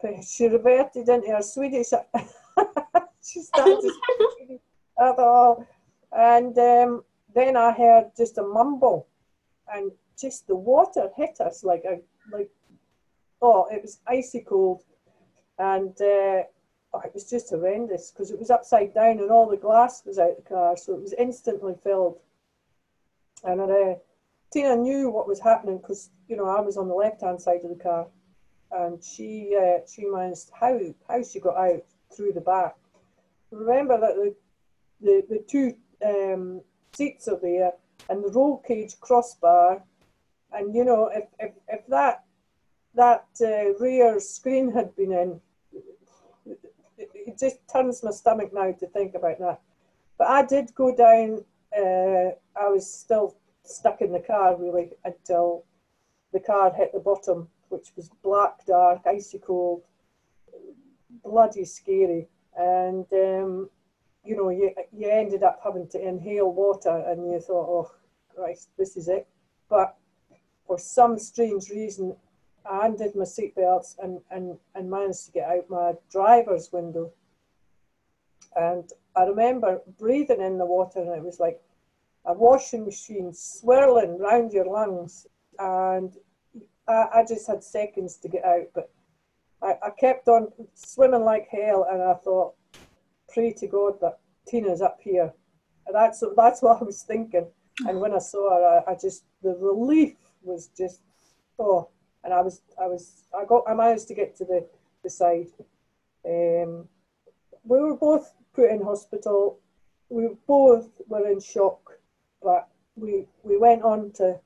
she 0.26 0.46
reverted 0.46 1.08
into 1.08 1.28
her 1.28 1.42
Swedish. 1.42 1.88
she 3.24 3.40
started 3.40 3.80
speaking 3.80 4.60
at 4.98 5.18
all. 5.18 5.66
And 6.12 6.56
um, 6.58 7.04
then 7.34 7.56
I 7.56 7.72
heard 7.72 8.12
just 8.16 8.38
a 8.38 8.42
mumble, 8.42 9.06
and 9.72 9.92
just 10.18 10.46
the 10.46 10.56
water 10.56 11.10
hit 11.16 11.40
us 11.40 11.62
like 11.62 11.84
a 11.84 12.00
like 12.34 12.50
oh, 13.42 13.66
it 13.70 13.82
was 13.82 14.00
icy 14.06 14.40
cold, 14.40 14.82
and 15.58 15.90
uh, 16.00 16.42
it 17.04 17.14
was 17.14 17.28
just 17.28 17.50
horrendous 17.50 18.10
because 18.10 18.30
it 18.30 18.38
was 18.38 18.50
upside 18.50 18.94
down 18.94 19.18
and 19.18 19.30
all 19.30 19.48
the 19.48 19.56
glass 19.56 20.02
was 20.04 20.18
out 20.18 20.30
of 20.30 20.36
the 20.36 20.42
car, 20.42 20.76
so 20.76 20.94
it 20.94 21.02
was 21.02 21.14
instantly 21.14 21.74
filled. 21.82 22.18
And 23.44 23.60
uh, 23.60 23.94
Tina 24.52 24.76
knew 24.76 25.10
what 25.10 25.28
was 25.28 25.40
happening 25.40 25.78
because 25.78 26.10
you 26.28 26.36
know 26.36 26.46
I 26.46 26.60
was 26.60 26.76
on 26.76 26.88
the 26.88 26.94
left 26.94 27.20
hand 27.20 27.40
side 27.40 27.60
of 27.64 27.70
the 27.70 27.82
car, 27.82 28.06
and 28.72 29.02
she 29.02 29.56
uh, 29.60 29.80
she 29.86 30.06
managed 30.06 30.50
how 30.58 30.78
how 31.08 31.22
she 31.22 31.40
got 31.40 31.56
out 31.56 31.84
through 32.14 32.32
the 32.32 32.40
back. 32.40 32.76
Remember 33.50 33.98
that 34.00 34.14
the 34.16 34.34
the, 35.00 35.24
the 35.28 35.44
two 35.48 35.74
um, 36.04 36.62
seats 36.92 37.28
are 37.28 37.38
there 37.40 37.72
and 38.08 38.24
the 38.24 38.30
roll 38.30 38.58
cage 38.58 38.98
crossbar, 39.00 39.82
and 40.52 40.74
you 40.74 40.84
know 40.84 41.10
if 41.14 41.24
if, 41.38 41.52
if 41.68 41.86
that 41.88 42.24
that 42.94 43.26
uh, 43.40 43.74
rear 43.78 44.18
screen 44.18 44.72
had 44.72 44.96
been 44.96 45.12
in, 45.12 45.40
it 47.28 47.38
just 47.38 47.58
turns 47.72 48.02
my 48.02 48.10
stomach 48.10 48.52
now 48.52 48.72
to 48.72 48.86
think 48.88 49.14
about 49.14 49.38
that. 49.38 49.60
But 50.18 50.28
I 50.28 50.44
did 50.44 50.74
go 50.74 50.94
down. 50.94 51.44
Uh, 51.76 52.32
I 52.58 52.68
was 52.68 52.92
still 52.92 53.36
stuck 53.64 54.00
in 54.00 54.12
the 54.12 54.20
car 54.20 54.56
really 54.56 54.90
until 55.04 55.64
the 56.32 56.40
car 56.40 56.72
hit 56.72 56.92
the 56.92 57.00
bottom 57.00 57.48
which 57.68 57.92
was 57.96 58.10
black, 58.22 58.64
dark, 58.66 59.02
icy 59.06 59.38
cold, 59.38 59.82
bloody 61.24 61.64
scary. 61.64 62.28
And, 62.56 63.06
um, 63.12 63.70
you 64.24 64.36
know, 64.36 64.50
you, 64.50 64.74
you 64.92 65.08
ended 65.08 65.42
up 65.42 65.60
having 65.62 65.88
to 65.88 66.00
inhale 66.08 66.52
water 66.52 67.04
and 67.06 67.30
you 67.30 67.40
thought, 67.40 67.68
oh, 67.68 67.90
Christ, 68.34 68.70
this 68.78 68.96
is 68.96 69.08
it. 69.08 69.26
But 69.68 69.96
for 70.66 70.78
some 70.78 71.18
strange 71.18 71.70
reason, 71.70 72.16
I 72.68 72.86
undid 72.86 73.14
my 73.14 73.24
seatbelts 73.24 73.96
and, 74.02 74.20
and, 74.30 74.58
and 74.74 74.90
managed 74.90 75.26
to 75.26 75.32
get 75.32 75.48
out 75.48 75.70
my 75.70 75.92
driver's 76.10 76.70
window. 76.72 77.12
And 78.58 78.90
I 79.14 79.22
remember 79.22 79.80
breathing 79.98 80.40
in 80.40 80.58
the 80.58 80.66
water, 80.66 81.00
and 81.00 81.14
it 81.14 81.22
was 81.22 81.38
like 81.38 81.60
a 82.26 82.32
washing 82.32 82.84
machine 82.84 83.32
swirling 83.32 84.18
round 84.18 84.52
your 84.52 84.66
lungs. 84.66 85.26
And 85.60 86.12
I, 86.88 87.06
I 87.14 87.24
just 87.26 87.46
had 87.46 87.62
seconds 87.62 88.16
to 88.18 88.28
get 88.28 88.44
out, 88.44 88.66
but 88.74 88.90
I, 89.62 89.74
I 89.86 89.90
kept 89.90 90.26
on 90.28 90.48
swimming 90.74 91.24
like 91.24 91.48
hell, 91.50 91.86
and 91.90 92.02
I 92.02 92.14
thought, 92.14 92.54
pray 93.32 93.52
to 93.52 93.66
God 93.68 94.00
that 94.00 94.18
Tina's 94.48 94.82
up 94.82 94.98
here. 95.00 95.32
And 95.86 95.94
that's 95.94 96.22
that's 96.36 96.60
what 96.60 96.82
I 96.82 96.84
was 96.84 97.02
thinking. 97.02 97.46
And 97.86 98.00
when 98.00 98.12
I 98.12 98.18
saw 98.18 98.50
her, 98.50 98.82
I, 98.86 98.92
I 98.92 98.94
just 99.00 99.24
the 99.42 99.56
relief 99.60 100.16
was 100.42 100.68
just 100.76 101.00
oh, 101.60 101.88
and 102.24 102.34
I 102.34 102.40
was 102.40 102.60
I 102.80 102.86
was 102.86 103.24
I 103.38 103.44
got 103.44 103.64
I 103.68 103.74
managed 103.74 104.08
to 104.08 104.14
get 104.14 104.36
to 104.36 104.44
the 104.44 104.66
the 105.04 105.10
side. 105.10 105.46
Um, 106.26 106.88
we 107.64 107.78
were 107.80 107.96
both 107.96 108.32
put 108.58 108.70
in 108.70 108.82
hospital. 108.82 109.60
We 110.08 110.30
both 110.48 110.90
were 111.06 111.28
in 111.30 111.40
shock, 111.40 111.92
but 112.42 112.68
we 112.96 113.26
we 113.44 113.56
went 113.56 113.82
on 113.82 114.10
to 114.14 114.40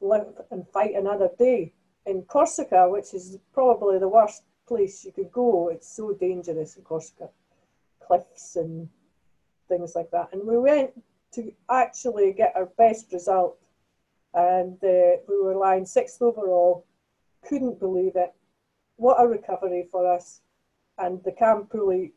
live 0.00 0.34
and 0.52 0.64
fight 0.68 0.94
another 0.94 1.30
day 1.38 1.72
in 2.06 2.22
Corsica, 2.22 2.88
which 2.88 3.14
is 3.14 3.38
probably 3.52 3.98
the 3.98 4.14
worst 4.18 4.44
place 4.68 5.04
you 5.04 5.12
could 5.12 5.32
go. 5.32 5.70
It's 5.70 5.90
so 5.96 6.12
dangerous 6.12 6.76
in 6.76 6.84
Corsica, 6.84 7.30
cliffs 8.06 8.54
and 8.54 8.88
things 9.68 9.96
like 9.96 10.10
that. 10.12 10.28
And 10.32 10.46
we 10.46 10.56
went 10.56 10.90
to 11.32 11.52
actually 11.68 12.32
get 12.32 12.52
our 12.54 12.66
best 12.84 13.12
result, 13.12 13.58
and 14.34 14.78
uh, 14.84 15.18
we 15.28 15.36
were 15.42 15.56
lying 15.56 15.84
sixth 15.84 16.22
overall. 16.22 16.86
Couldn't 17.48 17.80
believe 17.80 18.14
it. 18.14 18.32
What 18.96 19.20
a 19.20 19.26
recovery 19.26 19.88
for 19.90 20.06
us! 20.06 20.42
And 20.96 21.22
the 21.24 21.32
cam 21.32 21.66
pulley 21.66 22.12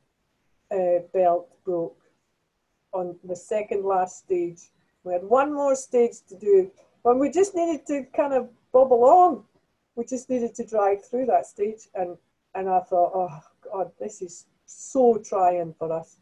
uh, 0.71 0.99
belt 1.13 1.49
broke 1.63 1.97
on 2.93 3.15
the 3.23 3.36
second 3.36 3.84
last 3.86 4.19
stage. 4.19 4.69
We 5.03 5.13
had 5.13 5.23
one 5.23 5.53
more 5.53 5.75
stage 5.75 6.17
to 6.29 6.38
do, 6.38 6.71
but 7.03 7.17
we 7.17 7.29
just 7.29 7.55
needed 7.55 7.86
to 7.88 8.05
kind 8.15 8.34
of 8.34 8.49
bob 8.71 8.93
along 8.93 9.45
we 9.95 10.05
just 10.05 10.29
needed 10.29 10.55
to 10.55 10.65
drive 10.65 11.03
through 11.05 11.25
that 11.27 11.45
stage 11.45 11.88
and 11.95 12.17
and 12.53 12.67
I 12.69 12.81
thought, 12.81 13.12
oh 13.15 13.39
God, 13.71 13.91
this 13.97 14.21
is 14.21 14.45
so 14.65 15.21
trying 15.23 15.73
for 15.79 15.89
us. 15.93 16.17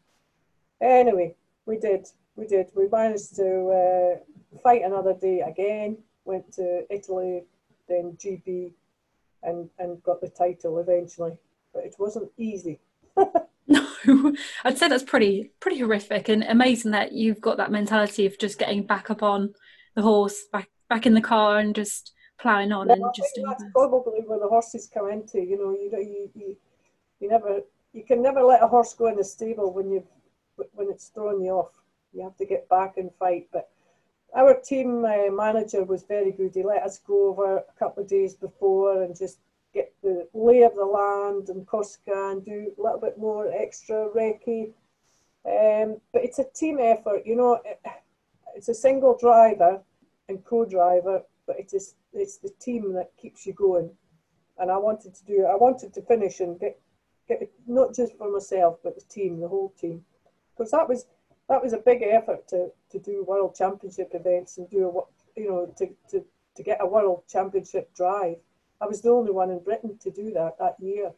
Anyway, 0.79 1.35
we 1.65 1.79
did, 1.79 2.07
we 2.35 2.45
did. 2.45 2.69
We 2.75 2.87
managed 2.87 3.35
to 3.37 3.69
uh, 3.81 4.59
fight 4.61 4.83
another 4.83 5.15
day 5.15 5.39
again. 5.39 5.97
Went 6.25 6.53
to 6.53 6.85
Italy, 6.91 7.45
then 7.87 8.15
GB, 8.21 8.73
and 9.41 9.69
and 9.79 10.03
got 10.03 10.21
the 10.21 10.29
title 10.29 10.77
eventually. 10.77 11.37
But 11.73 11.85
it 11.85 11.95
wasn't 11.97 12.31
easy. 12.37 12.79
I'd 14.63 14.77
say 14.77 14.87
that's 14.87 15.03
pretty 15.03 15.51
pretty 15.59 15.79
horrific 15.79 16.29
and 16.29 16.43
amazing 16.43 16.91
that 16.91 17.11
you've 17.11 17.41
got 17.41 17.57
that 17.57 17.71
mentality 17.71 18.25
of 18.25 18.37
just 18.39 18.59
getting 18.59 18.85
back 18.85 19.09
up 19.09 19.23
on 19.23 19.53
the 19.95 20.01
horse, 20.01 20.45
back 20.51 20.69
back 20.89 21.05
in 21.05 21.13
the 21.13 21.21
car, 21.21 21.59
and 21.59 21.75
just 21.75 22.13
ploughing 22.39 22.71
on 22.71 22.89
and 22.89 23.03
just 23.15 23.35
doing 23.35 23.47
that's 23.47 23.63
probably 23.73 24.21
where 24.25 24.39
the 24.39 24.47
horses 24.47 24.89
come 24.93 25.09
into. 25.09 25.39
You 25.39 25.57
know, 25.57 25.71
you, 25.71 25.89
you 25.91 26.29
you 26.35 26.57
you 27.19 27.29
never 27.29 27.61
you 27.93 28.03
can 28.03 28.21
never 28.21 28.41
let 28.41 28.63
a 28.63 28.67
horse 28.67 28.93
go 28.93 29.07
in 29.07 29.15
the 29.15 29.23
stable 29.23 29.73
when 29.73 29.91
you 29.91 30.03
when 30.73 30.89
it's 30.89 31.09
throwing 31.09 31.41
you 31.41 31.51
off. 31.51 31.71
You 32.13 32.23
have 32.23 32.37
to 32.37 32.45
get 32.45 32.67
back 32.69 32.97
and 32.97 33.11
fight. 33.19 33.47
But 33.51 33.69
our 34.35 34.59
team 34.59 35.05
uh, 35.05 35.31
manager 35.31 35.83
was 35.83 36.03
very 36.03 36.31
good. 36.31 36.53
He 36.53 36.63
let 36.63 36.83
us 36.83 36.99
go 36.99 37.29
over 37.29 37.57
a 37.57 37.63
couple 37.77 38.03
of 38.03 38.09
days 38.09 38.35
before 38.35 39.03
and 39.03 39.17
just 39.17 39.39
get 39.73 39.93
the 40.01 40.27
lay 40.33 40.63
of 40.63 40.75
the 40.75 40.85
land 40.85 41.49
and 41.49 41.65
Corsica 41.67 42.31
and 42.31 42.43
do 42.43 42.73
a 42.77 42.81
little 42.81 42.99
bit 42.99 43.17
more 43.17 43.51
extra 43.51 44.09
recce. 44.15 44.71
Um, 45.45 46.01
but 46.11 46.23
it's 46.23 46.39
a 46.39 46.45
team 46.55 46.79
effort, 46.79 47.23
you 47.25 47.35
know. 47.35 47.59
It, 47.65 47.79
it's 48.55 48.69
a 48.69 48.73
single 48.73 49.17
driver 49.17 49.81
and 50.27 50.43
co-driver, 50.43 51.23
but 51.47 51.59
it 51.59 51.71
is 51.73 51.95
it's 52.13 52.37
the 52.37 52.51
team 52.59 52.93
that 52.93 53.11
keeps 53.17 53.45
you 53.45 53.53
going. 53.53 53.89
And 54.57 54.69
I 54.71 54.77
wanted 54.77 55.15
to 55.15 55.25
do 55.25 55.45
I 55.45 55.55
wanted 55.55 55.93
to 55.93 56.01
finish 56.01 56.39
and 56.39 56.59
get 56.59 56.79
get 57.27 57.49
not 57.67 57.95
just 57.95 58.17
for 58.17 58.29
myself 58.29 58.79
but 58.83 58.95
the 58.95 59.05
team, 59.05 59.39
the 59.39 59.47
whole 59.47 59.73
team, 59.79 60.03
because 60.57 60.71
that 60.71 60.89
was 60.89 61.05
that 61.47 61.63
was 61.63 61.73
a 61.73 61.77
big 61.77 62.01
effort 62.03 62.47
to 62.49 62.69
to 62.91 62.99
do 62.99 63.23
world 63.23 63.55
championship 63.55 64.11
events 64.13 64.57
and 64.57 64.69
do 64.69 64.89
a 64.89 65.39
you 65.39 65.47
know 65.47 65.73
to 65.77 65.87
to 66.09 66.25
to 66.55 66.63
get 66.63 66.81
a 66.81 66.85
world 66.85 67.23
championship 67.29 67.93
drive. 67.95 68.37
I 68.81 68.85
was 68.85 69.01
the 69.01 69.09
only 69.09 69.31
one 69.31 69.51
in 69.51 69.59
Britain 69.59 69.97
to 70.01 70.09
do 70.11 70.31
that 70.33 70.57
that 70.59 70.75
year. 70.79 71.11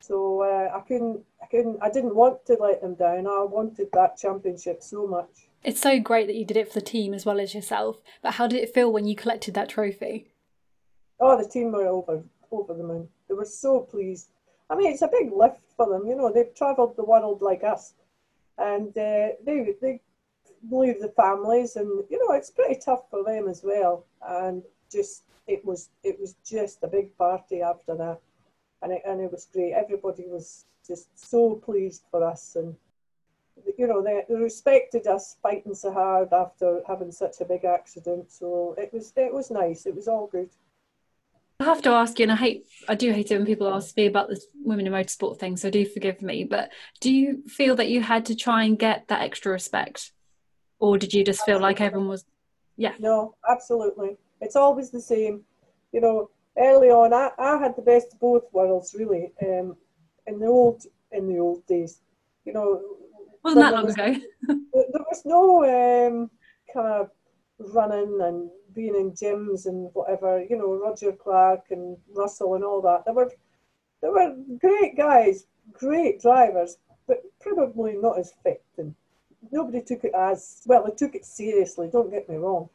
So 0.00 0.42
uh, 0.42 0.76
I 0.76 0.80
couldn't, 0.80 1.22
I 1.42 1.46
couldn't, 1.46 1.78
I 1.80 1.90
didn't 1.90 2.14
want 2.14 2.44
to 2.46 2.56
let 2.60 2.82
them 2.82 2.94
down. 2.94 3.26
I 3.26 3.44
wanted 3.44 3.88
that 3.92 4.18
championship 4.18 4.82
so 4.82 5.06
much. 5.06 5.48
It's 5.62 5.80
so 5.80 5.98
great 5.98 6.26
that 6.26 6.36
you 6.36 6.44
did 6.44 6.58
it 6.58 6.68
for 6.68 6.74
the 6.74 6.84
team 6.84 7.14
as 7.14 7.24
well 7.24 7.40
as 7.40 7.54
yourself. 7.54 8.02
But 8.22 8.34
how 8.34 8.46
did 8.46 8.62
it 8.62 8.74
feel 8.74 8.92
when 8.92 9.06
you 9.06 9.16
collected 9.16 9.54
that 9.54 9.70
trophy? 9.70 10.28
Oh, 11.18 11.42
the 11.42 11.48
team 11.48 11.72
were 11.72 11.86
over 11.86 12.22
over 12.50 12.74
the 12.74 12.82
moon. 12.82 13.08
They 13.28 13.34
were 13.34 13.44
so 13.44 13.80
pleased. 13.80 14.28
I 14.70 14.76
mean, 14.76 14.92
it's 14.92 15.02
a 15.02 15.08
big 15.08 15.32
lift 15.32 15.60
for 15.76 15.88
them. 15.88 16.06
You 16.06 16.16
know, 16.16 16.30
they've 16.32 16.54
travelled 16.54 16.96
the 16.96 17.04
world 17.04 17.42
like 17.42 17.64
us, 17.64 17.94
and 18.58 18.88
uh, 18.88 19.28
they 19.44 19.74
they 19.80 20.00
leave 20.70 21.00
the 21.00 21.12
families, 21.16 21.76
and 21.76 22.04
you 22.10 22.18
know, 22.18 22.34
it's 22.34 22.50
pretty 22.50 22.80
tough 22.84 23.08
for 23.10 23.24
them 23.24 23.48
as 23.48 23.62
well. 23.62 24.04
And 24.26 24.62
just 24.94 25.24
it 25.46 25.64
was 25.64 25.90
it 26.02 26.16
was 26.20 26.36
just 26.44 26.78
a 26.82 26.88
big 26.88 27.08
party 27.18 27.60
after 27.62 27.94
that, 27.96 28.20
and 28.82 28.92
it 28.92 29.02
and 29.04 29.20
it 29.20 29.30
was 29.30 29.48
great. 29.52 29.72
Everybody 29.72 30.24
was 30.28 30.64
just 30.86 31.06
so 31.14 31.42
pleased 31.56 32.04
for 32.10 32.24
us, 32.24 32.56
and 32.56 32.74
you 33.78 33.86
know, 33.86 34.02
they, 34.02 34.22
they 34.28 34.34
respected 34.34 35.06
us 35.06 35.36
fighting 35.42 35.74
so 35.74 35.92
hard 35.92 36.32
after 36.32 36.80
having 36.86 37.12
such 37.12 37.40
a 37.40 37.44
big 37.44 37.64
accident. 37.64 38.30
So 38.30 38.74
it 38.78 38.92
was 38.92 39.12
it 39.16 39.32
was 39.32 39.50
nice. 39.50 39.86
It 39.86 39.94
was 39.94 40.08
all 40.08 40.26
good. 40.26 40.50
I 41.60 41.64
have 41.64 41.82
to 41.82 41.90
ask 41.90 42.18
you, 42.18 42.24
and 42.24 42.32
I 42.32 42.36
hate, 42.36 42.66
I 42.88 42.96
do 42.96 43.12
hate 43.12 43.30
it 43.30 43.36
when 43.36 43.46
people 43.46 43.72
ask 43.72 43.96
me 43.96 44.06
about 44.06 44.28
the 44.28 44.40
women 44.64 44.86
in 44.88 44.92
motorsport 44.92 45.38
thing, 45.38 45.56
so 45.56 45.70
do 45.70 45.86
forgive 45.86 46.20
me. 46.20 46.44
But 46.44 46.70
do 47.00 47.12
you 47.12 47.44
feel 47.46 47.76
that 47.76 47.88
you 47.88 48.02
had 48.02 48.26
to 48.26 48.34
try 48.34 48.64
and 48.64 48.78
get 48.78 49.06
that 49.08 49.22
extra 49.22 49.52
respect, 49.52 50.12
or 50.80 50.98
did 50.98 51.14
you 51.14 51.24
just 51.24 51.44
feel 51.44 51.60
like 51.60 51.80
everyone 51.80 52.08
was, 52.08 52.24
yeah? 52.76 52.94
No, 52.98 53.34
absolutely. 53.48 54.16
It's 54.40 54.56
always 54.56 54.90
the 54.90 55.00
same. 55.00 55.42
You 55.92 56.00
know, 56.00 56.30
early 56.58 56.88
on, 56.88 57.12
I, 57.12 57.30
I 57.38 57.58
had 57.58 57.76
the 57.76 57.82
best 57.82 58.12
of 58.12 58.20
both 58.20 58.44
worlds, 58.52 58.94
really. 58.98 59.32
Um, 59.42 59.76
in 60.26 60.38
the 60.38 60.46
old 60.46 60.84
in 61.12 61.28
the 61.28 61.38
old 61.38 61.66
days, 61.66 62.00
you 62.44 62.52
know, 62.52 62.80
wasn't 63.42 63.62
that 63.62 63.74
long 63.74 63.84
was, 63.84 63.94
ago? 63.94 64.16
there 64.48 65.04
was 65.10 65.22
no 65.24 65.64
um, 65.64 66.30
kind 66.72 66.88
of 66.88 67.10
running 67.58 68.18
and 68.22 68.50
being 68.74 68.94
in 68.94 69.12
gyms 69.12 69.66
and 69.66 69.90
whatever. 69.92 70.42
You 70.42 70.56
know, 70.56 70.74
Roger 70.74 71.12
Clark 71.12 71.66
and 71.70 71.96
Russell 72.14 72.54
and 72.54 72.64
all 72.64 72.80
that. 72.82 73.04
They 73.04 73.12
were 73.12 73.30
they 74.02 74.08
were 74.08 74.34
great 74.58 74.96
guys, 74.96 75.46
great 75.72 76.20
drivers, 76.20 76.78
but 77.06 77.18
probably 77.40 77.96
not 77.96 78.18
as 78.18 78.32
fit. 78.42 78.64
And 78.78 78.94
nobody 79.54 79.80
took 79.80 80.04
it 80.04 80.14
as 80.14 80.62
well. 80.66 80.84
They 80.84 80.94
took 80.94 81.14
it 81.14 81.24
seriously. 81.24 81.88
Don't 81.90 82.10
get 82.10 82.28
me 82.28 82.36
wrong. 82.36 82.68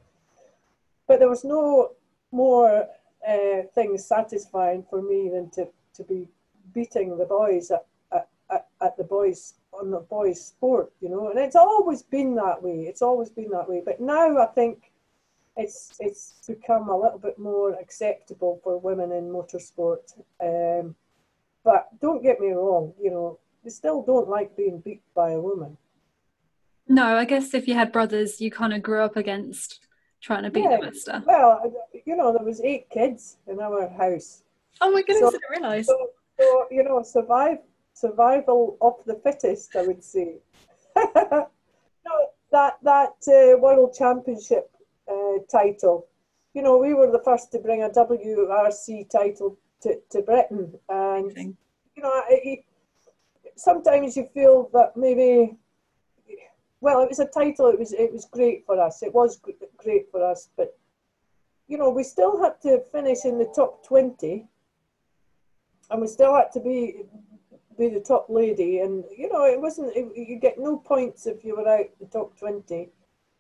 But 1.08 1.20
there 1.20 1.30
was 1.30 1.44
no 1.44 1.92
more 2.32 2.88
uh, 3.28 3.62
things 3.76 4.06
satisfying 4.06 4.86
for 4.90 5.02
me 5.02 5.30
than 5.34 5.50
to, 5.52 5.68
to 5.96 6.04
be 6.04 6.28
beating 6.74 7.18
the 7.18 7.26
boys 7.26 7.70
at, 7.72 7.86
at, 8.50 8.68
at 8.82 8.98
the 8.98 9.04
boys 9.04 9.56
on 9.72 9.92
the 9.92 10.00
boys' 10.00 10.44
sport, 10.44 10.92
you 11.00 11.10
know, 11.10 11.30
and 11.30 11.38
it's 11.40 11.56
always 11.56 12.02
been 12.02 12.34
that 12.36 12.62
way. 12.62 12.86
It's 12.88 13.04
always 13.04 13.30
been 13.30 13.52
that 13.52 13.70
way. 13.70 13.82
But 13.86 14.00
now 14.00 14.38
I 14.40 14.48
think 14.48 14.92
it's 15.56 15.96
it's 16.00 16.42
become 16.48 16.90
a 16.90 16.98
little 16.98 17.20
bit 17.20 17.38
more 17.38 17.74
acceptable 17.74 18.60
for 18.64 18.80
women 18.80 19.12
in 19.12 19.30
motorsport. 19.30 20.14
Um, 20.42 20.96
but 21.64 21.90
don't 22.02 22.24
get 22.24 22.40
me 22.40 22.52
wrong, 22.52 22.94
you 23.02 23.12
know, 23.12 23.38
they 23.64 23.70
still 23.70 24.02
don't 24.02 24.30
like 24.30 24.56
being 24.56 24.80
beat 24.80 25.04
by 25.14 25.32
a 25.32 25.40
woman. 25.40 25.78
No, 26.90 27.16
I 27.16 27.24
guess 27.26 27.54
if 27.54 27.68
you 27.68 27.76
had 27.76 27.92
brothers, 27.92 28.42
you 28.42 28.50
kind 28.50 28.74
of 28.74 28.82
grew 28.82 29.04
up 29.04 29.16
against 29.16 29.80
trying 30.22 30.44
to 30.44 30.50
beat 30.50 30.64
yeah, 30.64 30.78
the 30.78 30.86
master. 30.88 31.24
Well, 31.26 31.88
you 32.06 32.18
know, 32.18 32.34
there 32.34 32.44
was 32.44 32.60
eight 32.62 32.90
kids 32.90 33.38
in 33.48 33.60
our 33.60 33.88
house. 33.90 34.42
Oh 34.82 34.92
my 34.92 35.04
goodness, 35.04 35.20
so, 35.20 35.28
I 35.28 35.32
didn't 35.32 35.50
realise. 35.52 35.88
So, 35.88 36.10
so, 36.40 36.66
you 36.72 36.84
know, 36.84 37.04
survive 37.04 37.60
survival 37.94 38.78
of 38.82 38.96
the 39.06 39.16
fittest, 39.24 39.76
I 39.76 39.84
would 39.84 40.04
say. 40.04 40.38
no, 40.96 41.48
that 42.52 42.78
that 42.82 43.16
uh, 43.28 43.58
World 43.60 43.94
Championship 43.94 44.72
uh, 45.08 45.40
title, 45.52 46.08
you 46.56 46.64
know, 46.64 46.78
we 46.78 46.96
were 46.96 47.12
the 47.12 47.22
first 47.24 47.52
to 47.52 47.60
bring 47.60 47.84
a 47.84 47.90
WRC 47.90 49.10
title 49.10 49.58
to, 49.82 50.00
to 50.10 50.22
Britain, 50.24 50.74
and 50.90 51.38
you 51.96 52.04
know, 52.04 52.24
it, 52.30 52.66
sometimes 53.56 54.18
you 54.18 54.28
feel 54.34 54.72
that 54.74 54.98
maybe. 54.98 55.56
Well, 56.82 57.02
it 57.02 57.10
was 57.10 57.20
a 57.20 57.28
title. 57.28 57.68
It 57.68 57.80
was 57.80 57.94
it 57.94 58.12
was 58.12 58.26
great 58.26 58.66
for 58.66 58.80
us. 58.80 59.04
It 59.04 59.14
was 59.14 59.40
great 59.78 60.10
for 60.12 60.24
us, 60.24 60.50
but 60.56 60.78
you 61.68 61.78
know, 61.78 61.90
we 61.90 62.04
still 62.04 62.42
had 62.42 62.62
to 62.62 62.82
finish 62.92 63.26
in 63.26 63.38
the 63.38 63.52
top 63.56 63.86
twenty, 63.86 64.48
and 65.92 66.02
we 66.02 66.08
still 66.08 66.36
had 66.36 66.52
to 66.54 66.60
be 66.60 67.04
be 67.78 67.90
the 67.90 68.00
top 68.00 68.28
lady, 68.30 68.80
and 68.80 69.04
you 69.16 69.30
know 69.30 69.46
it 69.46 69.60
wasn't. 69.60 69.96
You 69.96 70.38
get 70.40 70.58
no 70.58 70.78
points 70.78 71.28
if 71.28 71.44
you 71.44 71.56
were 71.56 71.68
out 71.68 71.88
the 72.00 72.08
top 72.08 72.38
twenty, 72.38 72.90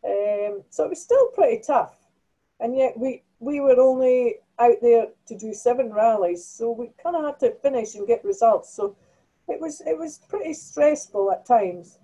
um, 0.06 0.64
so 0.70 0.86
it 0.86 0.90
was 0.90 1.02
still 1.02 1.28
pretty 1.28 1.62
tough. 1.66 1.96
And 2.60 2.76
yet 2.76 2.98
we 2.98 3.24
we 3.40 3.62
were 3.62 3.80
only 3.80 4.36
out 4.60 4.82
there 4.82 5.08
to 5.28 5.38
do 5.38 5.54
seven 5.54 5.94
rallies, 5.94 6.46
so 6.46 6.72
we 6.72 6.92
kind 7.02 7.16
of 7.16 7.24
had 7.24 7.40
to 7.40 7.56
finish 7.62 7.96
and 7.96 8.06
get 8.08 8.26
results. 8.26 8.74
So 8.74 8.96
it 9.48 9.60
was 9.60 9.82
it 9.86 9.98
was 9.98 10.20
pretty 10.30 10.54
stressful 10.54 11.32
at 11.32 11.46
times. 11.46 12.00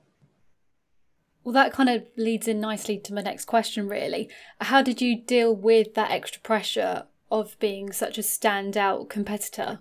Well, 1.45 1.53
that 1.53 1.73
kind 1.73 1.89
of 1.89 2.07
leads 2.17 2.47
in 2.47 2.59
nicely 2.59 2.97
to 2.97 3.13
my 3.13 3.21
next 3.21 3.45
question, 3.45 3.87
really. 3.87 4.29
How 4.61 4.81
did 4.81 4.99
you 4.99 5.21
deal 5.21 5.55
with 5.55 5.93
that 5.93 6.09
extra 6.09 6.41
pressure 6.41 7.03
of 7.31 7.57
being 7.59 7.91
such 7.91 8.17
a 8.17 8.21
standout 8.21 9.09
competitor? 9.09 9.79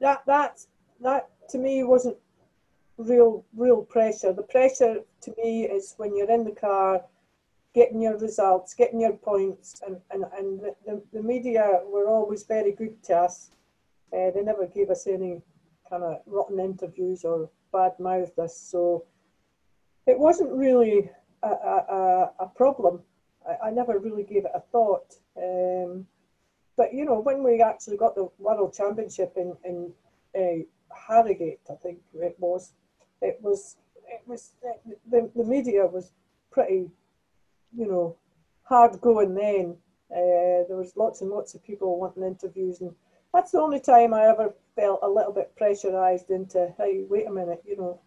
That 0.00 0.22
that's 0.28 0.68
that 1.00 1.30
to 1.48 1.58
me 1.58 1.82
wasn't 1.82 2.16
real 2.96 3.44
real 3.56 3.82
pressure. 3.82 4.32
The 4.32 4.44
pressure 4.44 5.00
to 5.22 5.34
me 5.36 5.64
is 5.64 5.94
when 5.96 6.16
you're 6.16 6.30
in 6.30 6.44
the 6.44 6.52
car, 6.52 7.02
getting 7.74 8.00
your 8.00 8.16
results, 8.16 8.72
getting 8.72 9.00
your 9.00 9.14
points, 9.14 9.82
and 9.84 9.96
and, 10.12 10.24
and 10.38 10.60
the, 10.60 10.76
the, 10.86 11.02
the 11.12 11.22
media 11.24 11.80
were 11.84 12.06
always 12.06 12.44
very 12.44 12.70
good 12.70 13.02
to 13.04 13.16
us. 13.16 13.50
Uh, 14.12 14.30
they 14.30 14.42
never 14.42 14.68
gave 14.68 14.90
us 14.90 15.08
any 15.08 15.42
kind 15.88 16.04
of 16.04 16.20
rotten 16.26 16.60
interviews 16.60 17.24
or 17.24 17.50
bad 17.72 17.98
mouthed 17.98 18.38
us, 18.38 18.56
so 18.56 19.04
it 20.10 20.18
wasn't 20.18 20.52
really 20.52 21.10
a, 21.42 21.48
a, 21.48 22.30
a 22.40 22.46
problem. 22.54 23.00
I, 23.48 23.68
I, 23.68 23.70
never 23.70 23.98
really 23.98 24.24
gave 24.24 24.44
it 24.44 24.50
a 24.54 24.60
thought. 24.60 25.14
Um, 25.36 26.06
but 26.76 26.92
you 26.92 27.04
know, 27.04 27.20
when 27.20 27.42
we 27.42 27.62
actually 27.62 27.96
got 27.96 28.14
the 28.14 28.28
world 28.38 28.74
championship 28.74 29.34
in 29.36 29.56
in 29.64 29.92
uh, 30.36 30.64
Harrogate, 30.94 31.60
I 31.70 31.74
think 31.74 31.98
it 32.14 32.36
was. 32.38 32.72
It 33.22 33.38
was, 33.42 33.76
it 34.08 34.22
was, 34.26 34.52
the, 35.10 35.30
the 35.36 35.44
media 35.44 35.84
was 35.86 36.12
pretty, 36.50 36.90
you 37.76 37.86
know, 37.86 38.16
hard 38.62 38.98
going 39.02 39.34
then. 39.34 39.76
Uh, 40.10 40.64
there 40.66 40.76
was 40.78 40.96
lots 40.96 41.20
and 41.20 41.30
lots 41.30 41.54
of 41.54 41.62
people 41.62 42.00
wanting 42.00 42.22
interviews, 42.22 42.80
and 42.80 42.94
that's 43.34 43.52
the 43.52 43.60
only 43.60 43.78
time 43.78 44.14
I 44.14 44.26
ever 44.26 44.54
felt 44.74 45.00
a 45.02 45.08
little 45.08 45.32
bit 45.32 45.54
pressurized 45.54 46.30
into, 46.30 46.72
hey, 46.78 47.04
wait 47.08 47.26
a 47.26 47.30
minute, 47.30 47.62
you 47.66 47.76
know, 47.76 48.00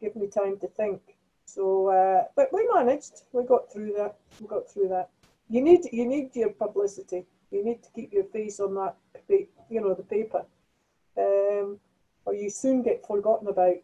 give 0.00 0.16
me 0.16 0.26
time 0.26 0.58
to 0.58 0.66
think. 0.66 1.15
So, 1.46 1.88
uh, 1.88 2.24
but 2.34 2.52
we 2.52 2.68
managed. 2.74 3.22
We 3.32 3.44
got 3.44 3.72
through 3.72 3.94
that. 3.96 4.16
We 4.40 4.46
got 4.46 4.68
through 4.70 4.88
that. 4.88 5.10
You 5.48 5.62
need, 5.62 5.80
you 5.92 6.06
need 6.06 6.34
your 6.34 6.50
publicity. 6.50 7.24
You 7.50 7.64
need 7.64 7.82
to 7.84 7.88
keep 7.94 8.12
your 8.12 8.24
face 8.24 8.60
on 8.60 8.74
that, 8.74 8.96
you 9.28 9.80
know, 9.80 9.94
the 9.94 10.02
paper. 10.02 10.44
Um, 11.16 11.78
or 12.26 12.34
you 12.34 12.50
soon 12.50 12.82
get 12.82 13.06
forgotten 13.06 13.48
about. 13.48 13.76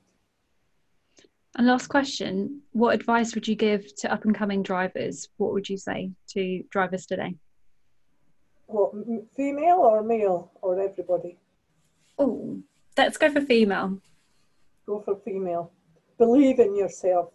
And 1.57 1.67
last 1.67 1.87
question 1.87 2.63
What 2.73 2.95
advice 2.95 3.35
would 3.35 3.47
you 3.47 3.55
give 3.55 3.95
to 3.97 4.13
up 4.13 4.25
and 4.25 4.35
coming 4.35 4.63
drivers? 4.63 5.29
What 5.37 5.53
would 5.53 5.69
you 5.69 5.77
say 5.77 6.11
to 6.31 6.63
drivers 6.71 7.07
today? 7.07 7.37
What, 8.67 8.93
female 9.37 9.77
or 9.77 10.03
male 10.03 10.51
or 10.63 10.81
everybody? 10.81 11.39
Oh, 12.19 12.63
let's 12.97 13.19
go 13.19 13.31
for 13.31 13.41
female. 13.41 14.01
Go 14.87 15.01
for 15.01 15.17
female. 15.25 15.71
Believe 16.19 16.59
in 16.59 16.75
yourself. 16.75 17.31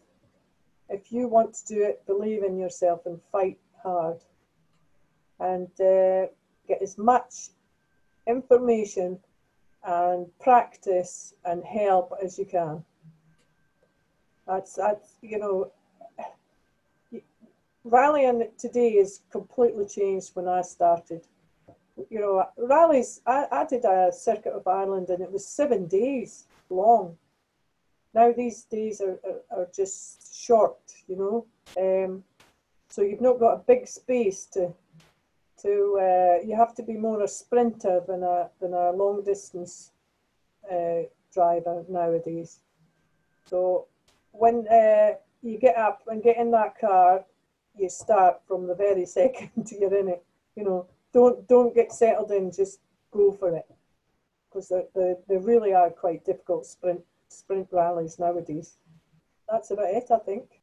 If 0.89 1.12
you 1.12 1.28
want 1.28 1.54
to 1.56 1.65
do 1.65 1.84
it, 1.84 2.06
believe 2.06 2.43
in 2.43 2.58
yourself 2.58 3.06
and 3.06 3.19
fight 3.32 3.60
hard. 3.84 4.17
And 5.39 5.69
uh, 5.80 6.28
get 6.67 6.82
as 6.82 6.97
much 6.97 7.50
information 8.26 9.19
and 9.84 10.28
practice 10.39 11.34
and 11.45 11.63
help 11.63 12.13
as 12.23 12.38
you 12.38 12.45
can. 12.45 12.84
That's 14.47 14.73
that's 14.76 15.17
you 15.21 15.39
know, 15.39 15.71
rallying 17.84 18.50
today 18.58 18.91
is 18.91 19.21
completely 19.32 19.86
changed 19.86 20.32
when 20.36 20.47
I 20.47 20.62
started. 20.62 21.28
You 22.10 22.19
know, 22.19 22.45
rallies. 22.58 23.21
I, 23.26 23.47
I 23.52 23.65
did 23.65 23.84
a 23.86 24.12
circuit 24.12 24.54
of 24.54 24.67
Ireland 24.67 25.10
and 25.10 25.21
it 25.21 25.32
was 25.32 25.47
seven 25.47 25.88
days 25.88 26.45
long. 26.69 27.17
Now 28.17 28.32
these 28.32 28.63
days 28.63 28.99
are, 28.99 29.19
are, 29.30 29.60
are 29.60 29.67
just 29.71 30.43
short. 30.43 30.80
You 31.08 31.17
know, 31.21 31.45
um, 31.77 32.23
so 32.89 33.03
you've 33.03 33.21
not 33.21 33.39
got 33.39 33.53
a 33.53 33.63
big 33.67 33.88
space 33.88 34.47
to 34.53 34.73
to 35.62 35.71
uh, 36.01 36.43
you 36.43 36.56
have 36.56 36.73
to 36.77 36.84
be 36.84 36.93
more 36.93 37.21
a 37.21 37.27
sprinter 37.27 38.01
than 38.08 38.23
a 38.23 38.49
than 38.60 38.73
a 38.73 38.89
long 38.89 39.23
distance 39.23 39.91
uh, 40.71 41.03
driver 41.32 41.86
nowadays. 41.88 42.62
So 43.45 43.86
when 44.32 44.67
uh, 44.67 45.12
you 45.43 45.60
get 45.60 45.77
up 45.77 46.01
and 46.08 46.23
get 46.23 46.38
in 46.38 46.49
that 46.51 46.80
car, 46.80 47.23
you 47.77 47.88
start 47.88 48.41
from 48.47 48.65
the 48.65 48.73
very 48.73 49.06
second 49.19 49.71
you're 49.71 49.95
in 49.95 50.08
it. 50.08 50.23
You 50.56 50.63
know, 50.63 50.88
don't 51.13 51.47
don't 51.47 51.75
get 51.75 51.91
settled 51.91 52.32
in, 52.32 52.51
just 52.51 52.80
go 53.12 53.32
for 53.32 53.56
it. 53.56 53.67
Because 54.49 54.69
they, 54.69 54.86
they, 54.95 55.13
they 55.27 55.38
really 55.38 55.75
are 55.75 55.91
quite 55.91 56.25
difficult 56.25 56.65
sprint 56.65 57.03
sprint 57.30 57.68
rallies 57.72 58.20
nowadays. 58.20 58.78
That's 59.50 59.72
about 59.72 59.90
it, 59.90 60.06
I 60.12 60.18
think. 60.20 60.62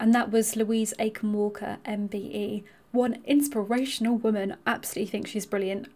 And 0.00 0.14
that 0.14 0.30
was 0.30 0.56
Louise 0.56 0.94
Aitken 0.98 1.32
Walker, 1.32 1.78
MBE. 1.84 2.64
One 2.92 3.18
inspirational 3.24 4.16
woman. 4.16 4.56
Absolutely 4.66 5.10
think 5.10 5.26
she's 5.26 5.46
brilliant. 5.46 5.88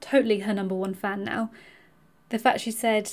Totally 0.00 0.40
her 0.40 0.54
number 0.54 0.74
one 0.74 0.94
fan 0.94 1.24
now. 1.24 1.50
The 2.30 2.38
fact 2.38 2.60
she 2.60 2.70
said 2.70 3.12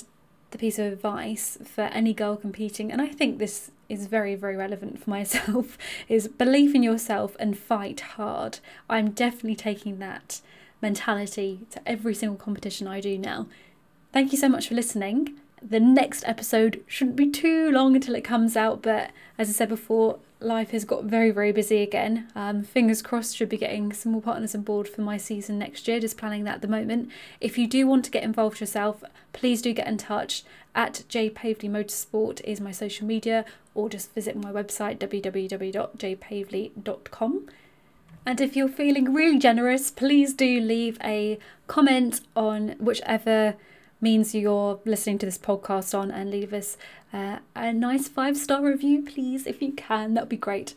the 0.50 0.58
piece 0.58 0.78
of 0.78 0.92
advice 0.92 1.58
for 1.64 1.82
any 1.82 2.12
girl 2.12 2.36
competing, 2.36 2.90
and 2.90 3.00
I 3.00 3.06
think 3.08 3.38
this 3.38 3.70
is 3.88 4.06
very, 4.06 4.34
very 4.34 4.56
relevant 4.56 5.02
for 5.02 5.10
myself, 5.18 5.78
is 6.08 6.28
believe 6.28 6.74
in 6.74 6.82
yourself 6.82 7.36
and 7.38 7.56
fight 7.56 8.00
hard. 8.00 8.58
I'm 8.88 9.10
definitely 9.10 9.56
taking 9.56 9.98
that 9.98 10.40
mentality 10.82 11.66
to 11.70 11.86
every 11.86 12.14
single 12.14 12.38
competition 12.38 12.86
I 12.86 13.00
do 13.00 13.18
now. 13.18 13.46
Thank 14.12 14.32
you 14.32 14.38
so 14.38 14.48
much 14.48 14.68
for 14.68 14.74
listening. 14.74 15.38
The 15.62 15.80
next 15.80 16.24
episode 16.26 16.82
shouldn't 16.86 17.16
be 17.16 17.30
too 17.30 17.70
long 17.70 17.94
until 17.94 18.14
it 18.14 18.24
comes 18.24 18.56
out, 18.56 18.82
but 18.82 19.10
as 19.36 19.48
I 19.48 19.52
said 19.52 19.68
before, 19.68 20.18
life 20.40 20.70
has 20.70 20.86
got 20.86 21.04
very, 21.04 21.30
very 21.30 21.52
busy 21.52 21.82
again. 21.82 22.28
Um, 22.34 22.62
fingers 22.62 23.02
crossed, 23.02 23.36
should 23.36 23.50
be 23.50 23.58
getting 23.58 23.92
some 23.92 24.12
more 24.12 24.22
partners 24.22 24.54
on 24.54 24.62
board 24.62 24.88
for 24.88 25.02
my 25.02 25.18
season 25.18 25.58
next 25.58 25.86
year, 25.86 26.00
just 26.00 26.16
planning 26.16 26.44
that 26.44 26.54
at 26.56 26.62
the 26.62 26.68
moment. 26.68 27.10
If 27.40 27.58
you 27.58 27.66
do 27.66 27.86
want 27.86 28.06
to 28.06 28.10
get 28.10 28.22
involved 28.22 28.60
yourself, 28.60 29.04
please 29.32 29.60
do 29.60 29.74
get 29.74 29.86
in 29.86 29.98
touch. 29.98 30.44
At 30.74 31.04
J 31.08 31.30
Pavely 31.30 31.68
Motorsport 31.68 32.40
is 32.44 32.60
my 32.60 32.72
social 32.72 33.06
media, 33.06 33.44
or 33.74 33.88
just 33.88 34.14
visit 34.14 34.36
my 34.36 34.52
website 34.52 34.98
www.jpavely.com. 34.98 37.48
And 38.26 38.40
if 38.40 38.54
you're 38.54 38.68
feeling 38.68 39.12
really 39.12 39.38
generous, 39.38 39.90
please 39.90 40.34
do 40.34 40.60
leave 40.60 40.98
a 41.02 41.38
comment 41.66 42.20
on 42.36 42.76
whichever 42.78 43.56
means 44.00 44.34
you're 44.34 44.80
listening 44.84 45.18
to 45.18 45.26
this 45.26 45.38
podcast 45.38 45.96
on 45.98 46.10
and 46.10 46.30
leave 46.30 46.52
us 46.52 46.76
uh, 47.12 47.38
a 47.54 47.72
nice 47.72 48.08
five 48.08 48.36
star 48.36 48.64
review, 48.64 49.02
please, 49.02 49.46
if 49.46 49.60
you 49.60 49.72
can. 49.72 50.14
That 50.14 50.22
would 50.22 50.28
be 50.28 50.36
great. 50.36 50.74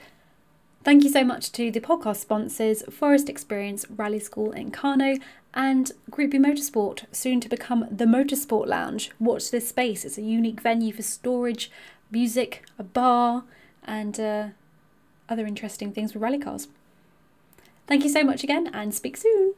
Thank 0.84 1.04
you 1.04 1.10
so 1.10 1.24
much 1.24 1.52
to 1.54 1.72
the 1.72 1.80
podcast 1.80 2.18
sponsors 2.18 2.84
Forest 2.84 3.30
Experience 3.30 3.86
Rally 3.90 4.20
School 4.20 4.52
in 4.52 4.70
Carno 4.70 5.22
and 5.54 5.92
Group 6.10 6.32
B 6.32 6.40
Motorsport, 6.40 7.06
soon 7.12 7.40
to 7.40 7.48
become 7.48 7.88
the 7.90 8.06
Motorsport 8.06 8.68
Lounge. 8.68 9.12
Watch 9.20 9.52
this 9.52 9.70
space, 9.70 10.04
it's 10.04 10.18
a 10.18 10.22
unique 10.22 10.60
venue 10.60 10.92
for 10.92 11.04
storage, 11.04 11.72
music, 12.12 12.66
a 12.78 12.84
bar, 12.84 13.46
and 13.86 14.20
uh, 14.20 14.48
other 15.30 15.46
interesting 15.46 15.94
things 15.94 16.14
with 16.14 16.22
rally 16.22 16.40
cars. 16.40 16.68
Thank 17.88 18.04
you 18.04 18.10
so 18.10 18.24
much 18.24 18.44
again 18.44 18.70
and 18.74 18.94
speak 18.94 19.16
soon. 19.16 19.54